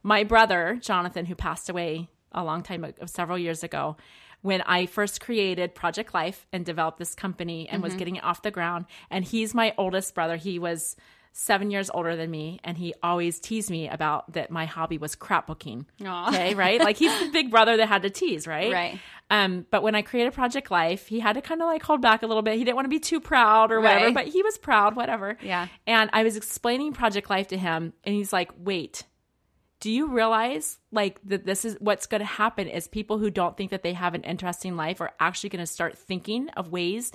[0.02, 3.98] My brother, Jonathan, who passed away a long time ago, several years ago,
[4.42, 7.84] when I first created Project Life and developed this company and Mm-hmm.
[7.84, 10.38] was getting it off the ground, and he's my oldest brother.
[10.38, 10.96] He was
[11.32, 15.16] seven years older than me, and he always teased me about that my hobby was
[15.16, 15.86] crapbooking.
[16.06, 16.30] Aw.
[16.30, 16.80] Okay, right?
[16.82, 18.72] Like he's the big brother that had to tease, right?
[18.72, 19.00] Right.
[19.30, 22.24] Um, but when I created Project Life, he had to kind of like hold back
[22.24, 22.58] a little bit.
[22.58, 24.14] He didn't want to be too proud or whatever, Right.
[24.14, 25.38] but he was proud, whatever.
[25.42, 25.68] Yeah.
[25.86, 29.04] And I was explaining Project Life to him, and he's like, wait,
[29.80, 33.56] do you realize like that this is what's going to happen is people who don't
[33.56, 37.12] think that they have an interesting life are actually going to start thinking of ways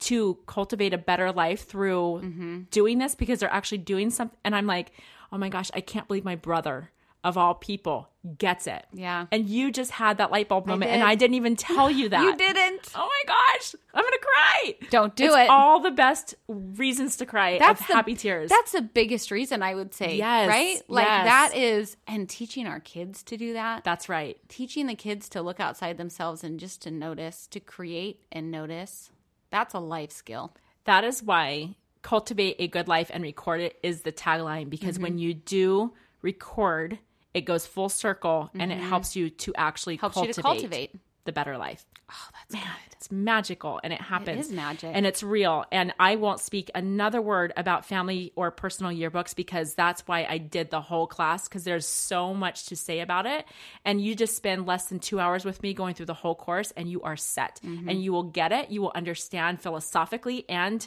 [0.00, 2.60] to cultivate a better life through Mm-hmm.
[2.70, 4.92] doing this because they're actually doing something and i'm like
[5.32, 6.90] oh my gosh i can't believe my brother
[7.24, 9.26] of all people gets it Yeah.
[9.32, 12.22] and you just had that light bulb moment and i didn't even tell you that
[12.22, 12.90] You didn't.
[12.94, 13.22] oh my
[13.56, 15.48] gosh i'm gonna cry Don't do It's it.
[15.50, 19.62] all the best reasons to cry That's of the- happy tears That's the biggest reason
[19.62, 20.16] I would say.
[20.16, 20.80] Yes, Right?
[20.88, 21.24] Like yes.
[21.26, 23.82] that is and teaching our kids to do that.
[23.82, 28.22] that's right teaching the kids to look outside themselves and just to notice, to create
[28.30, 29.10] and notice.
[29.50, 30.54] That's a life skill.
[30.84, 35.02] That is why cultivate a good life and record it is the tagline because Mm-hmm.
[35.02, 35.92] when you do
[36.22, 36.98] record,
[37.34, 40.00] it goes full circle and it helps you to actually Mm-hmm.
[40.12, 40.94] Helps you to cultivate.
[41.24, 41.84] the better life.
[42.10, 44.46] Oh, that's Man, it's magical and it happens.
[44.46, 44.90] is magic.
[44.94, 45.64] And it's real.
[45.70, 50.38] And I won't speak another word about family or personal yearbooks because that's why I
[50.38, 53.44] did the whole class because there's so much to say about it.
[53.84, 56.72] And you just spend less than two hours with me going through the whole course
[56.76, 57.88] and you are set Mm-hmm.
[57.88, 58.70] and you will get it.
[58.70, 60.86] You will understand philosophically and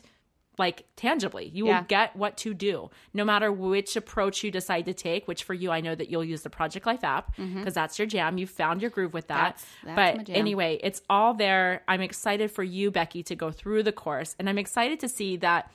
[0.65, 1.45] like tangibly.
[1.53, 1.79] You Yeah.
[1.79, 5.53] will get what to do no matter which approach you decide to take, which for
[5.53, 8.37] you, I know that you'll use the Project Life app because that's your jam.
[8.37, 9.57] You found your groove with that.
[9.57, 9.87] Mm-hmm.
[9.95, 11.83] That's- that's but anyway, it's all there.
[11.87, 14.35] I'm excited for you, Becky, to go through the course.
[14.39, 15.69] And I'm excited to see that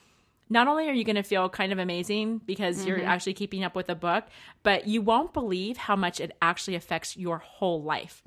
[0.48, 3.08] not only are you going to feel kind of amazing because you're Mm-hmm.
[3.08, 4.24] actually keeping up with the book,
[4.62, 8.22] but you won't believe how much it actually affects your whole life.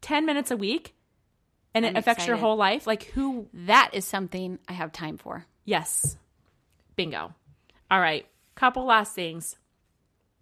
[0.00, 0.94] 10 minutes a week
[1.74, 1.96] and it Mm-hmm.
[1.96, 2.86] I'm affects your whole life.
[2.86, 5.46] Like, who That is something I have time for.
[5.68, 6.16] Yes.
[6.96, 7.34] Bingo.
[7.90, 8.26] All right.
[8.54, 9.56] Couple last things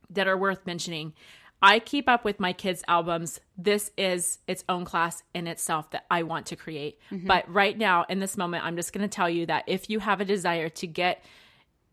[0.09, 1.15] that are worth mentioning.
[1.61, 3.41] I keep up with my kids' albums.
[3.59, 7.01] This is its own class in itself that I want to create.
[7.11, 7.27] Mm-hmm.
[7.27, 9.99] But right now, in this moment, I'm just going to tell you that if you
[9.99, 11.25] have a desire to get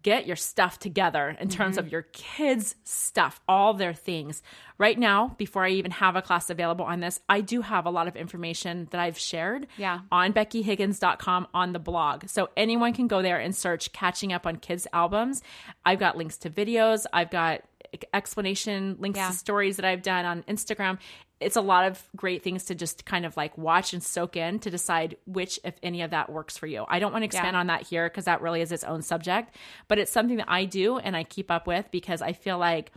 [0.03, 1.93] get your stuff together in terms of mm-hmm.
[1.93, 4.43] your kids' stuff, all their things.
[4.77, 7.89] Right now, before I even have a class available on this, I do have a
[7.89, 10.01] lot of information that I've shared Yeah.
[10.11, 12.27] on beckyhiggins.com on the blog.
[12.27, 15.41] So anyone can go there and search catching up on kids' albums.
[15.85, 17.61] I've got links to videos, I've got
[18.13, 19.27] explanation links Yeah.
[19.27, 20.99] to stories that I've done on Instagram.
[21.43, 24.59] It's a lot of great things to just kind of like watch and soak in
[24.59, 26.85] to decide which, if any of that works for you.
[26.87, 27.59] I don't want to expand Yeah.
[27.59, 29.55] on that here because that really is its own subject,
[29.87, 32.91] but it's something that I do and I keep up with because I feel like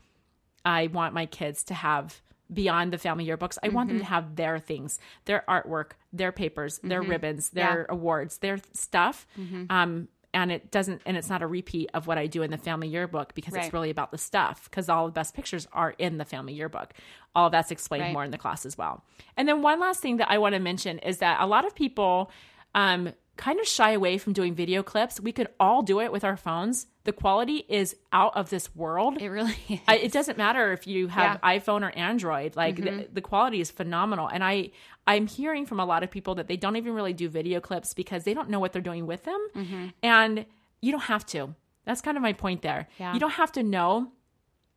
[0.65, 2.21] I want my kids to have
[2.53, 3.59] beyond the family yearbooks.
[3.63, 4.13] I want them to Mm-hmm.
[4.15, 7.95] have their things, their artwork, their papers, their ribbons, their Yeah.
[7.95, 9.27] awards, their stuff.
[9.39, 9.65] Mm-hmm.
[9.69, 12.59] Um, and it doesn't, and it's not a repeat of what I do in the
[12.59, 13.65] family yearbook because Right.
[13.65, 14.65] it's really about the stuff.
[14.65, 16.93] Because all the best pictures are in the family yearbook.
[17.35, 18.13] All of that's explained Right.
[18.13, 19.03] more in the class as well.
[19.37, 21.75] And then one last thing that I want to mention is that a lot of
[21.75, 22.31] people
[22.75, 25.19] um, kind of shy away from doing video clips.
[25.21, 26.87] We could all do it with our phones.
[27.05, 29.21] The quality is out of this world.
[29.23, 29.81] It really is.
[29.89, 31.59] I, it doesn't matter if you have Yeah.
[31.59, 32.57] iPhone or Android.
[32.57, 32.97] Like Mm-hmm.
[32.99, 34.71] the, the quality is phenomenal, and I
[35.07, 37.95] I'm hearing from a lot of people that they don't even really do video clips
[37.95, 39.87] because they don't know what they're doing with them, Mm-hmm.
[40.03, 40.47] and
[40.83, 41.55] you don't have to.
[41.85, 42.89] That's kind of my point there.
[42.99, 43.15] Yeah.
[43.15, 44.11] You don't have to know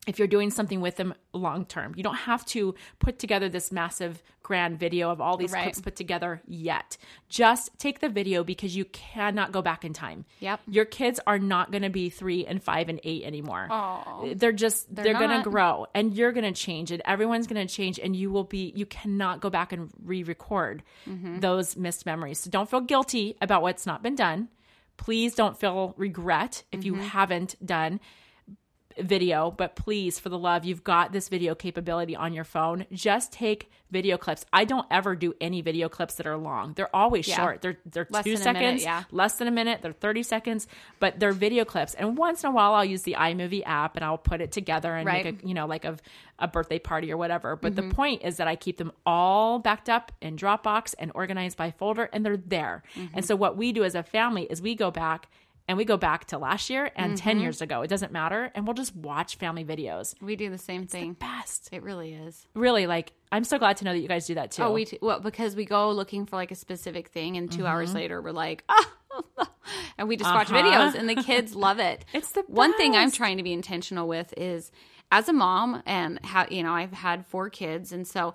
[0.09, 1.93] if you're doing something with them long term.
[1.95, 5.63] You don't have to put together this massive grand video of all these Right.
[5.63, 6.97] clips put together yet.
[7.29, 10.25] Just take the video because you cannot go back in time.
[10.39, 10.61] Yep.
[10.67, 13.67] Your kids are not going to be 3 and 5 and 8 anymore.
[14.35, 17.71] They're just they're, going to grow and you're going to change and everyone's going to
[17.71, 21.39] change and you will be you cannot go back and re-record Mm-hmm.
[21.39, 22.39] those missed memories.
[22.39, 24.49] So don't feel guilty about what's not been done.
[24.97, 26.85] Please don't feel regret if Mm-hmm.
[26.87, 27.99] you haven't done
[28.99, 32.85] video, but please, for the love, you've got this video capability on your phone.
[32.91, 34.45] Just take video clips.
[34.53, 36.73] I don't ever do any video clips that are long.
[36.73, 37.37] They're always Yeah.
[37.37, 37.61] short.
[37.61, 39.03] They're they're Less two a minute, seconds, yeah.
[39.11, 39.81] less than a minute.
[39.81, 40.67] They're thirty seconds,
[40.99, 41.93] but they're video clips.
[41.95, 44.95] And once in a while, I'll use the iMovie app and I'll put it together
[44.95, 45.25] and Right.
[45.25, 45.35] Mm-hmm.
[45.37, 45.97] make a you know like a
[46.37, 47.55] a birthday party or whatever.
[47.55, 51.57] But the point is that I keep them all backed up in Dropbox and organized
[51.57, 52.83] by folder, and they're there.
[52.95, 53.15] Mm-hmm.
[53.15, 55.27] And so what we do as a family is we go back.
[55.69, 57.43] And we go back to last year and 10 Mm-hmm.
[57.43, 57.81] years ago.
[57.83, 58.51] It doesn't matter.
[58.55, 60.15] And we'll just watch family videos.
[60.19, 61.13] We do the same thing.
[61.13, 61.69] Best.
[61.71, 62.47] It really is.
[62.55, 64.63] Really, like, I'm so glad to know that you guys do that too.
[64.63, 67.59] Oh, we t- well because we go looking for like a specific thing, and 2
[67.59, 67.67] Mm-hmm.
[67.67, 68.91] hours later we're like, ah,
[69.99, 70.61] and we just watch Uh-huh.
[70.63, 72.03] videos, and the kids love it.
[72.13, 74.71] It's the one thing I'm trying to be intentional with is
[75.11, 78.33] as a mom, and how you know I've had four kids, and so.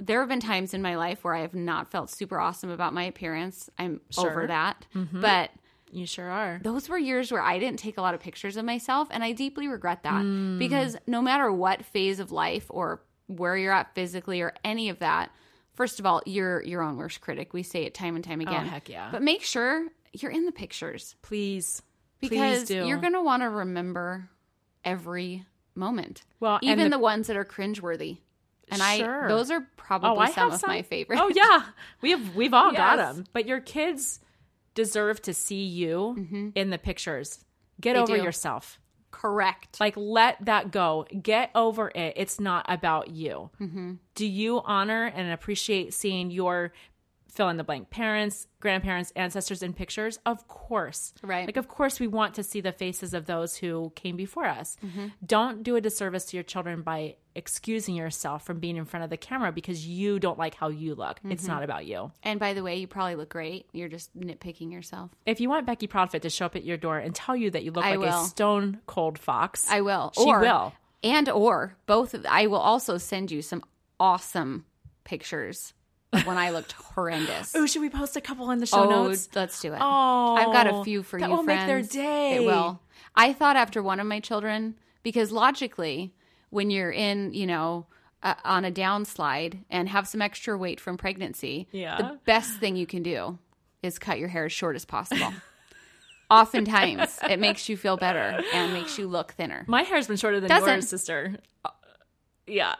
[0.00, 2.94] There have been times in my life where I have not felt super awesome about
[2.94, 3.68] my appearance.
[3.80, 4.30] I'm Sure.
[4.30, 4.86] over that.
[4.94, 5.20] Mm-hmm.
[5.20, 5.50] But
[5.92, 6.60] You sure are.
[6.62, 9.32] those were years where I didn't take a lot of pictures of myself, and I
[9.32, 10.58] deeply regret that Mm.
[10.58, 14.98] because no matter what phase of life or where you're at physically or any of
[15.00, 15.30] that,
[15.74, 17.52] first of all, you're your own worst critic.
[17.52, 18.64] We say it time and time again.
[18.66, 19.08] Oh, heck yeah.
[19.12, 21.82] But make sure you're in the pictures Please.
[22.20, 22.86] because Please do.
[22.86, 24.28] you're going to want to remember
[24.84, 26.22] every moment.
[26.40, 28.18] Well, even the- the, ones that are cringeworthy.
[28.70, 29.24] And Sure.
[29.24, 30.68] I, those are probably Oh, some of some.
[30.68, 31.22] my favorites.
[31.24, 31.62] Oh yeah,
[32.02, 33.24] we have we've all got them.
[33.32, 34.20] But your kids
[34.74, 37.44] deserve to see you in the pictures.
[37.80, 38.04] Get Mm-hmm.
[38.06, 38.24] They over do.
[38.24, 38.78] yourself.
[39.10, 39.80] correct.
[39.80, 41.06] Like let that go.
[41.22, 42.12] Get over it.
[42.16, 43.50] It's not about you.
[43.60, 43.94] Mm-hmm.
[44.14, 46.72] Do you honor and appreciate seeing your
[47.38, 50.18] fill in the blank parents, grandparents, ancestors and pictures?
[50.26, 51.14] Of course.
[51.22, 51.46] Right.
[51.46, 54.76] Like of course we want to see the faces of those who came before us.
[54.84, 55.06] Mm-hmm.
[55.24, 59.10] Don't do a disservice to your children by excusing yourself from being in front of
[59.10, 61.20] the camera because you don't like how you look.
[61.24, 61.52] It's Mm-hmm.
[61.52, 62.10] not about you.
[62.24, 63.66] and by the way, you probably look great.
[63.72, 65.12] You're just nitpicking yourself.
[65.24, 67.62] If you want Becky Proudfit to show up at your door and tell you that
[67.62, 68.22] you look I like will.
[68.22, 70.12] a stone cold fox, I will.
[70.16, 70.72] She or, will.
[71.04, 72.14] And or both.
[72.14, 73.62] of- I will also send you some
[74.00, 74.64] awesome
[75.04, 75.72] pictures
[76.24, 77.54] when I looked horrendous.
[77.54, 79.28] Oh, should we post a couple in the show oh, notes?
[79.34, 79.78] let's do it.
[79.80, 81.60] Oh, I've got a few for that you, will friends.
[81.60, 82.36] make their day.
[82.36, 82.80] It will.
[83.14, 86.14] I thought after one of my children, because logically,
[86.50, 87.86] when you're in, you know,
[88.22, 91.96] uh, on a downslide and have some extra weight from pregnancy, Yeah.
[91.98, 93.38] the best thing you can do
[93.82, 95.32] is cut your hair as short as possible.
[96.30, 99.64] Oftentimes, it makes you feel better and makes you look thinner.
[99.66, 100.68] My hair's been shorter than Doesn't.
[100.68, 101.36] yours, sister.
[101.64, 101.70] Uh,
[102.46, 102.74] yeah,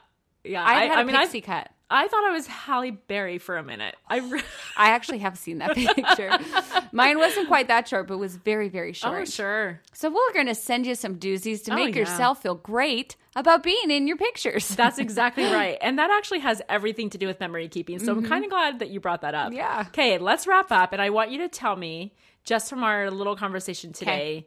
[0.45, 0.63] yeah.
[0.65, 1.71] I, had a I mean, I, pixie cut.
[1.91, 3.97] I thought I was Halle Berry for a minute.
[4.09, 4.43] I re-
[4.77, 6.31] I actually have seen that picture.
[6.93, 9.23] Mine wasn't quite that short, but was very, very short.
[9.23, 9.81] oh sure.
[9.95, 12.01] So we're going to send you some doozies to Oh, make yeah.
[12.01, 14.69] yourself feel great about being in your pictures.
[14.69, 15.79] That's exactly right.
[15.81, 17.99] And that actually has everything to do with memory keeping.
[17.99, 19.49] So I'm kind of glad that you brought that up.
[19.49, 19.57] Mm-hmm.
[19.57, 19.85] Yeah.
[19.89, 20.93] Okay, let's wrap up.
[20.93, 22.13] And I want you to tell me,
[22.45, 24.47] just from our little conversation today,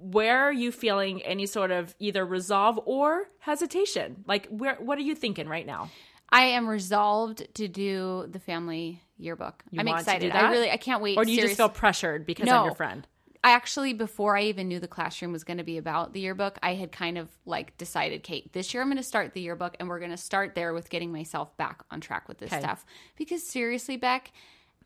[0.00, 4.24] where are you feeling any sort of either resolve or hesitation?
[4.26, 4.76] Like, where?
[4.76, 5.90] what are you thinking right now?
[6.30, 9.62] I am resolved to do the family yearbook.
[9.72, 10.32] I'm to do excited.
[10.32, 11.16] I really, I can't wait.
[11.16, 12.58] Or do you Serious- just feel pressured because No.
[12.60, 13.06] I'm your friend?
[13.44, 16.58] I actually, before I even knew the classroom was going to be about the yearbook,
[16.62, 19.76] I had kind of like decided, Kate, this year I'm going to start the yearbook
[19.78, 22.60] and we're going to start there with getting myself back on track with this Okay.
[22.60, 22.84] stuff.
[23.16, 24.32] Because seriously, Beck,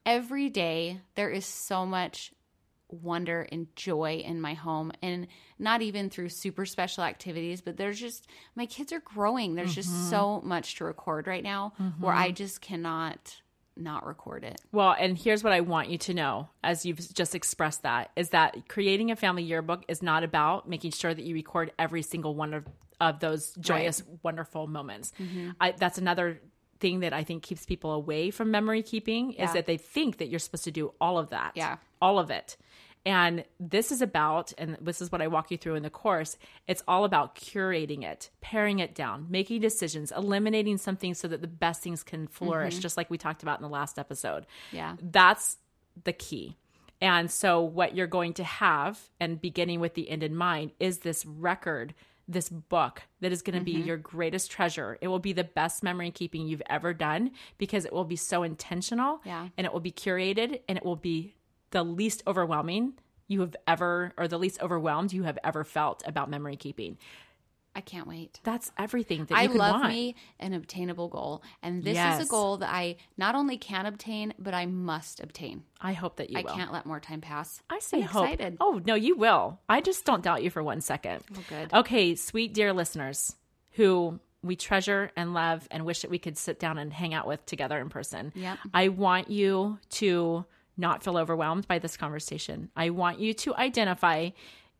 [0.04, 2.32] every day there is so much
[2.92, 5.26] wonder and joy in my home and
[5.58, 9.74] not even through super special activities but there's just my kids are growing there's Mm-hmm.
[9.80, 13.40] just so much to record right now where i just cannot
[13.74, 17.34] not record it Well, and here's what I want you to know as you've just
[17.34, 21.34] expressed that is that creating a family yearbook is not about making sure that you
[21.34, 22.66] record every single one of,
[23.00, 25.14] of those joyous, wonderful moments.
[25.18, 25.52] Mm-hmm.
[25.58, 26.38] I, that's another
[26.80, 30.28] thing that I think keeps people away from memory keeping is that they think that
[30.28, 31.52] you're supposed to do all of that.
[31.54, 31.78] Yeah.
[32.02, 32.58] All of it.
[33.04, 36.36] And this is about, and this is what I walk you through in the course,
[36.68, 41.48] it's all about curating it, paring it down, making decisions, eliminating something so that the
[41.48, 42.82] best things can flourish, mm-hmm.
[42.82, 44.46] just like we talked about in the last episode.
[44.70, 44.96] Yeah.
[45.02, 45.58] That's
[46.04, 46.56] the key.
[47.00, 50.98] And so, what you're going to have, and beginning with the end in mind, is
[50.98, 51.94] this record,
[52.28, 53.88] this book that is going to be mm-hmm.
[53.88, 54.98] your greatest treasure.
[55.00, 58.44] It will be the best memory keeping you've ever done because it will be so
[58.44, 59.48] intentional Yeah.
[59.58, 61.34] and it will be curated and it will be
[61.72, 62.94] the least overwhelming
[63.28, 66.98] you have ever, or the least overwhelmed you have ever felt about memory keeping.
[67.74, 68.38] I can't wait.
[68.42, 69.88] That's everything that you I love want.
[69.88, 71.42] me an obtainable goal.
[71.62, 75.62] And this is a goal that I not only can obtain, but I must obtain.
[75.80, 76.52] I hope that you I will.
[76.52, 77.62] can't let more time pass.
[77.70, 78.24] I say I'm hope.
[78.24, 78.58] excited.
[78.60, 79.58] Oh no, you will.
[79.70, 81.24] I just don't doubt you for one second.
[81.34, 81.72] Oh, good.
[81.72, 83.36] Okay, sweet dear listeners,
[83.72, 87.26] who we treasure and love, and wish that we could sit down and hang out
[87.26, 88.32] with together in person.
[88.34, 88.58] Yep.
[88.74, 90.44] I want you to
[90.76, 92.70] not feel overwhelmed by this conversation.
[92.76, 94.30] I want you to identify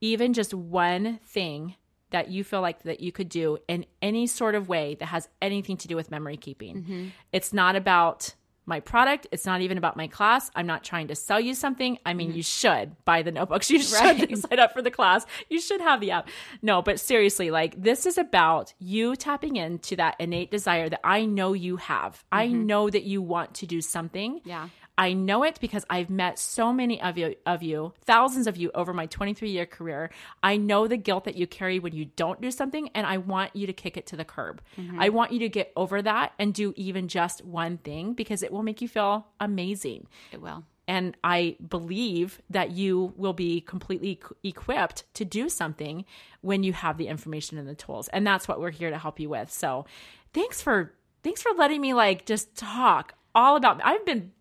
[0.01, 1.77] even just one thing
[2.11, 5.29] that you feel like that you could do in any sort of way that has
[5.41, 6.77] anything to do with memory keeping.
[6.77, 7.07] Mm-hmm.
[7.33, 8.35] It's not about
[8.65, 9.27] my product.
[9.33, 10.51] It's not even about my class.
[10.55, 11.99] I'm not trying to sell you something.
[12.07, 12.37] I mean, mm-hmm.
[12.37, 13.71] you should buy the notebooks.
[13.73, 14.39] You should Right.
[14.51, 15.27] sign up for the class.
[15.49, 16.29] You should have the app.
[16.61, 21.25] No, but seriously, like this is about you tapping into that innate desire that I
[21.25, 22.23] know you have.
[22.31, 22.67] I mm-hmm.
[22.67, 24.41] know that you want to do something.
[24.45, 24.69] Yeah.
[24.99, 28.71] I know it because I've met so many of you, of you, thousands of you
[28.75, 30.11] over my 23 year career.
[30.43, 33.57] I know the guilt that you carry when you don't do something, and I want
[33.57, 34.61] you to kick it to the curb.
[34.79, 35.01] Mm-hmm.
[35.01, 38.53] I want you to get over that and do even just one thing because it
[38.53, 40.07] will make you feel amazing.
[40.31, 40.65] It will.
[40.89, 46.05] And I believe that you will be completely equipped to do something
[46.41, 48.09] when you have the information and the tools.
[48.09, 49.51] And that's what we're here to help you with.
[49.51, 49.87] So
[50.35, 54.33] thanks for thanks for letting me like just talk all about I've been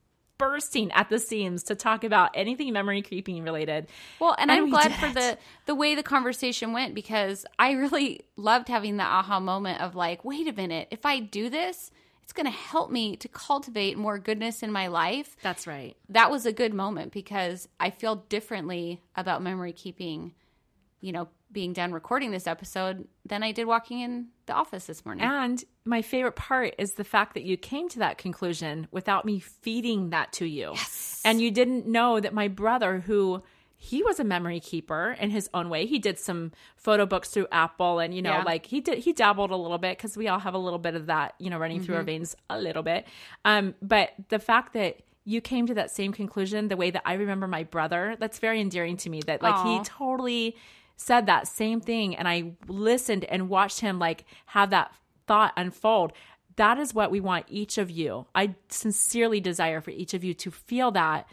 [0.42, 3.88] bursting at the seams to talk about anything memory creeping related.
[4.20, 5.14] Well, and, And I'm glad for it.
[5.14, 5.38] the
[5.68, 10.26] the way the conversation went because I really loved having the aha moment of like,
[10.26, 11.92] wait a minute, if I do this,
[12.24, 15.36] it's going to help me to cultivate more goodness in my life.
[15.42, 15.96] That's right.
[16.10, 20.34] That was a good moment because I feel differently about memory keeping,
[21.02, 25.04] you know, being done recording this episode than I did walking in the office this
[25.06, 25.26] morning.
[25.26, 29.39] And my favorite part is the fact that you came to that conclusion without me
[29.39, 30.72] feeding that to you.
[30.76, 31.22] Yes.
[31.26, 33.43] And you didn't know that my brother, who
[33.76, 37.47] he was a memory keeper in his own way, he did some photo books through
[37.52, 38.43] Apple and, you know, Yeah.
[38.43, 40.95] like he did, he dabbled a little bit because we all have a little bit
[40.95, 43.08] of that, you know, running through our veins a little bit.
[43.43, 47.14] Um, but the fact that you came to that same conclusion the way that I
[47.14, 49.80] remember my brother, that's very endearing to me that like Aw.
[49.80, 50.56] he totally
[51.02, 54.93] said that same thing and I listened and watched him like have that
[55.28, 56.14] thought unfold.
[56.58, 58.28] That is what we want each of you.
[58.36, 61.28] I sincerely desire for each of you to feel that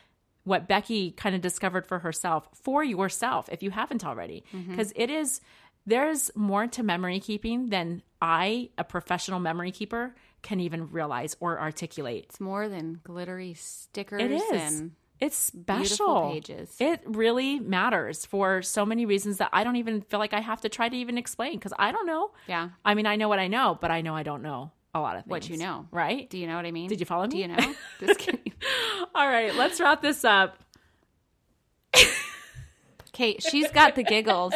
[0.44, 4.70] what Becky kind of discovered for herself for yourself if you haven't already mm-hmm.
[4.70, 5.40] because is
[5.86, 11.58] there's more to memory keeping than I, a professional memory keeper, can even realize or
[11.60, 12.26] articulate.
[12.28, 14.50] it's more than glittery stickers It is.
[14.50, 16.30] and It's special.
[16.32, 16.76] pages.
[16.78, 20.60] It really matters for so many reasons that I don't even feel like I have
[20.62, 22.30] to try to even explain because I don't know.
[22.46, 22.70] yeah.
[22.84, 25.16] I mean, I know what I know, but I know I don't know a lot
[25.16, 25.30] of things.
[25.30, 25.86] What you know.
[25.90, 26.28] Right?
[26.30, 26.88] Do you know what I mean?
[26.88, 27.42] Did you follow Do me?
[27.42, 27.74] you know?
[28.00, 28.52] Just kidding.
[29.14, 30.58] All right, let's wrap this up.
[33.12, 34.54] Kate, she's got the giggles.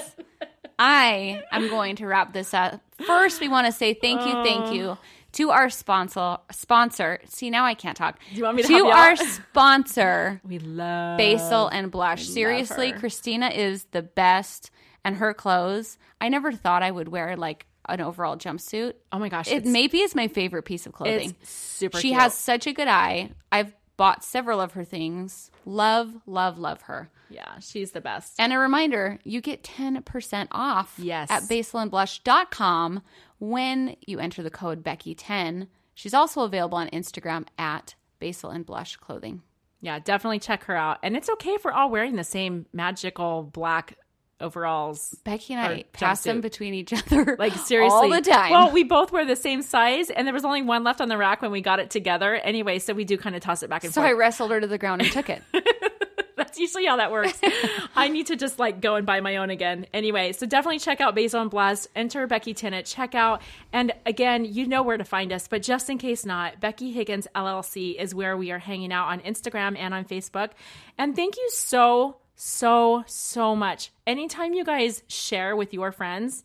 [0.78, 2.80] I am going to wrap this up.
[3.06, 4.98] First, we want to say thank you, thank you oh.
[5.32, 6.38] To our sponsor.
[6.50, 7.20] Sponsor.
[7.26, 8.18] See, now I can't talk.
[8.30, 9.16] Do you want me to to our
[9.62, 12.26] sponsor, We love Basil and Blush.
[12.26, 12.92] Seriously.
[12.92, 14.70] Christina is the best,
[15.04, 15.98] and her clothes.
[16.20, 18.94] I never thought I would wear like an overall jumpsuit.
[19.10, 21.34] Oh my gosh, It maybe is my favorite piece of clothing.
[21.40, 21.98] it's super.
[21.98, 22.20] she cute.
[22.20, 23.30] has such a good eye.
[23.50, 25.50] I've bought several of her things.
[25.64, 27.10] Love, love, love her.
[27.32, 28.34] Yeah, she's the best.
[28.38, 31.30] And a reminder, you get 10% off Yes.
[31.30, 33.02] at basilandblush.com
[33.38, 35.68] when you enter the code Becky10.
[35.94, 39.42] She's also available on Instagram at Basil and Blush Clothing.
[39.80, 40.98] Yeah, definitely check her out.
[41.02, 43.96] And it's okay if we're all wearing the same magical black
[44.40, 45.16] overalls.
[45.24, 48.50] Becky and I pass them between each other Like seriously, all the time.
[48.50, 51.16] Well, we both wear the same size, and there was only one left on the
[51.16, 52.34] rack when we got it together.
[52.34, 54.04] Anyway, so we do kind of toss it back and forth.
[54.04, 55.42] so I wrestled her to the ground and took it.
[56.36, 57.38] That's usually how that works.
[57.96, 59.86] I need to just like go and buy my own again.
[59.92, 61.86] Anyway, so definitely check out Basil and Blush.
[61.94, 62.84] Enter Becky10.
[62.84, 66.60] Check out, and again, you know where to find us, but just in case not,
[66.60, 70.50] Becky Higgins LLC is where we are hanging out on Instagram and on Facebook.
[70.98, 73.90] And thank you so, so, so much.
[74.06, 76.42] Anytime you guys share with your friends,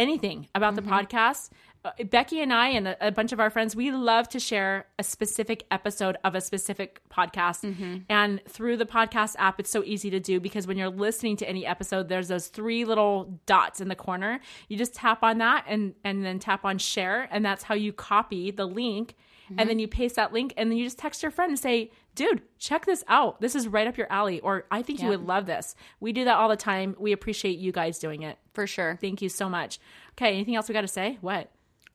[0.00, 0.92] anything about the mm-hmm.
[0.92, 1.50] podcast.
[1.82, 4.86] Uh, Becky and I and a, a bunch of our friends, we love to share
[4.98, 7.64] a specific episode of a specific podcast.
[8.10, 11.48] And through the podcast app, it's so easy to do because when you're listening to
[11.48, 14.40] any episode, there's those three little dots in the corner.
[14.68, 17.92] You just tap on that and and then tap on share, and that's how you
[17.94, 19.16] copy the link.
[19.58, 21.90] And then you paste that link, and then you just text your friend and say,
[22.14, 23.40] "Dude, check this out.
[23.40, 25.74] This is right up your alley." Or I think you would love this.
[25.98, 26.94] We do that all the time.
[27.00, 28.38] We appreciate you guys doing it.
[28.54, 28.96] For sure.
[29.00, 29.80] Thank you so much.
[30.12, 31.18] Okay, anything else we got to say?
[31.20, 31.50] What?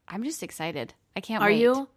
[0.08, 0.94] I'm just excited.
[1.16, 1.60] I can't Are wait.
[1.60, 1.88] you?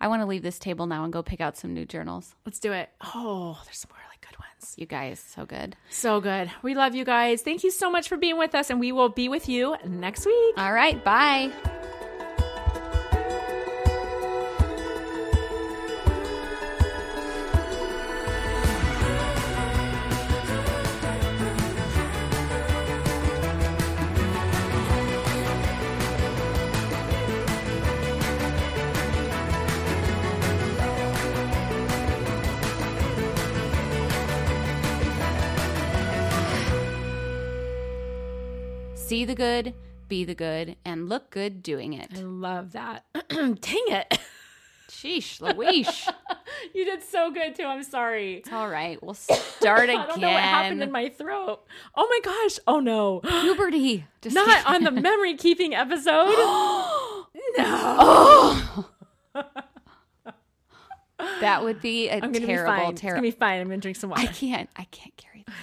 [0.00, 2.34] I want to leave this table now and go pick out some new journals.
[2.44, 2.90] Let's do it.
[3.14, 4.74] Oh, there's some more like good ones.
[4.76, 5.76] You guys, so good.
[5.90, 6.50] So good.
[6.62, 7.42] We love you guys.
[7.42, 10.26] Thank you so much for being with us, and we will be with you next
[10.26, 10.54] week.
[10.58, 11.52] All right, bye.
[39.34, 39.74] The good,
[40.08, 42.10] be the good, and look good doing it.
[42.16, 43.04] I love that.
[43.28, 44.18] Dang it.
[44.88, 46.08] Sheesh, Louise.
[46.72, 47.64] You did so good too.
[47.64, 48.36] I'm sorry.
[48.36, 49.02] it's all right.
[49.02, 50.00] We'll start again.
[50.00, 51.60] I don't know what happened in my throat.
[51.96, 52.58] Oh my gosh.
[52.66, 53.20] Oh no.
[53.24, 54.06] puberty.
[54.22, 54.86] Just Not kidding.
[54.88, 56.34] on the memory keeping episode.
[57.58, 58.88] Oh.
[61.40, 62.90] that would be a terrible, be fine.
[62.92, 63.20] It's terrible.
[63.20, 63.60] gonna be fine.
[63.60, 64.22] I'm gonna drink some water.
[64.22, 64.70] I can't.
[64.76, 65.54] I can't carry that.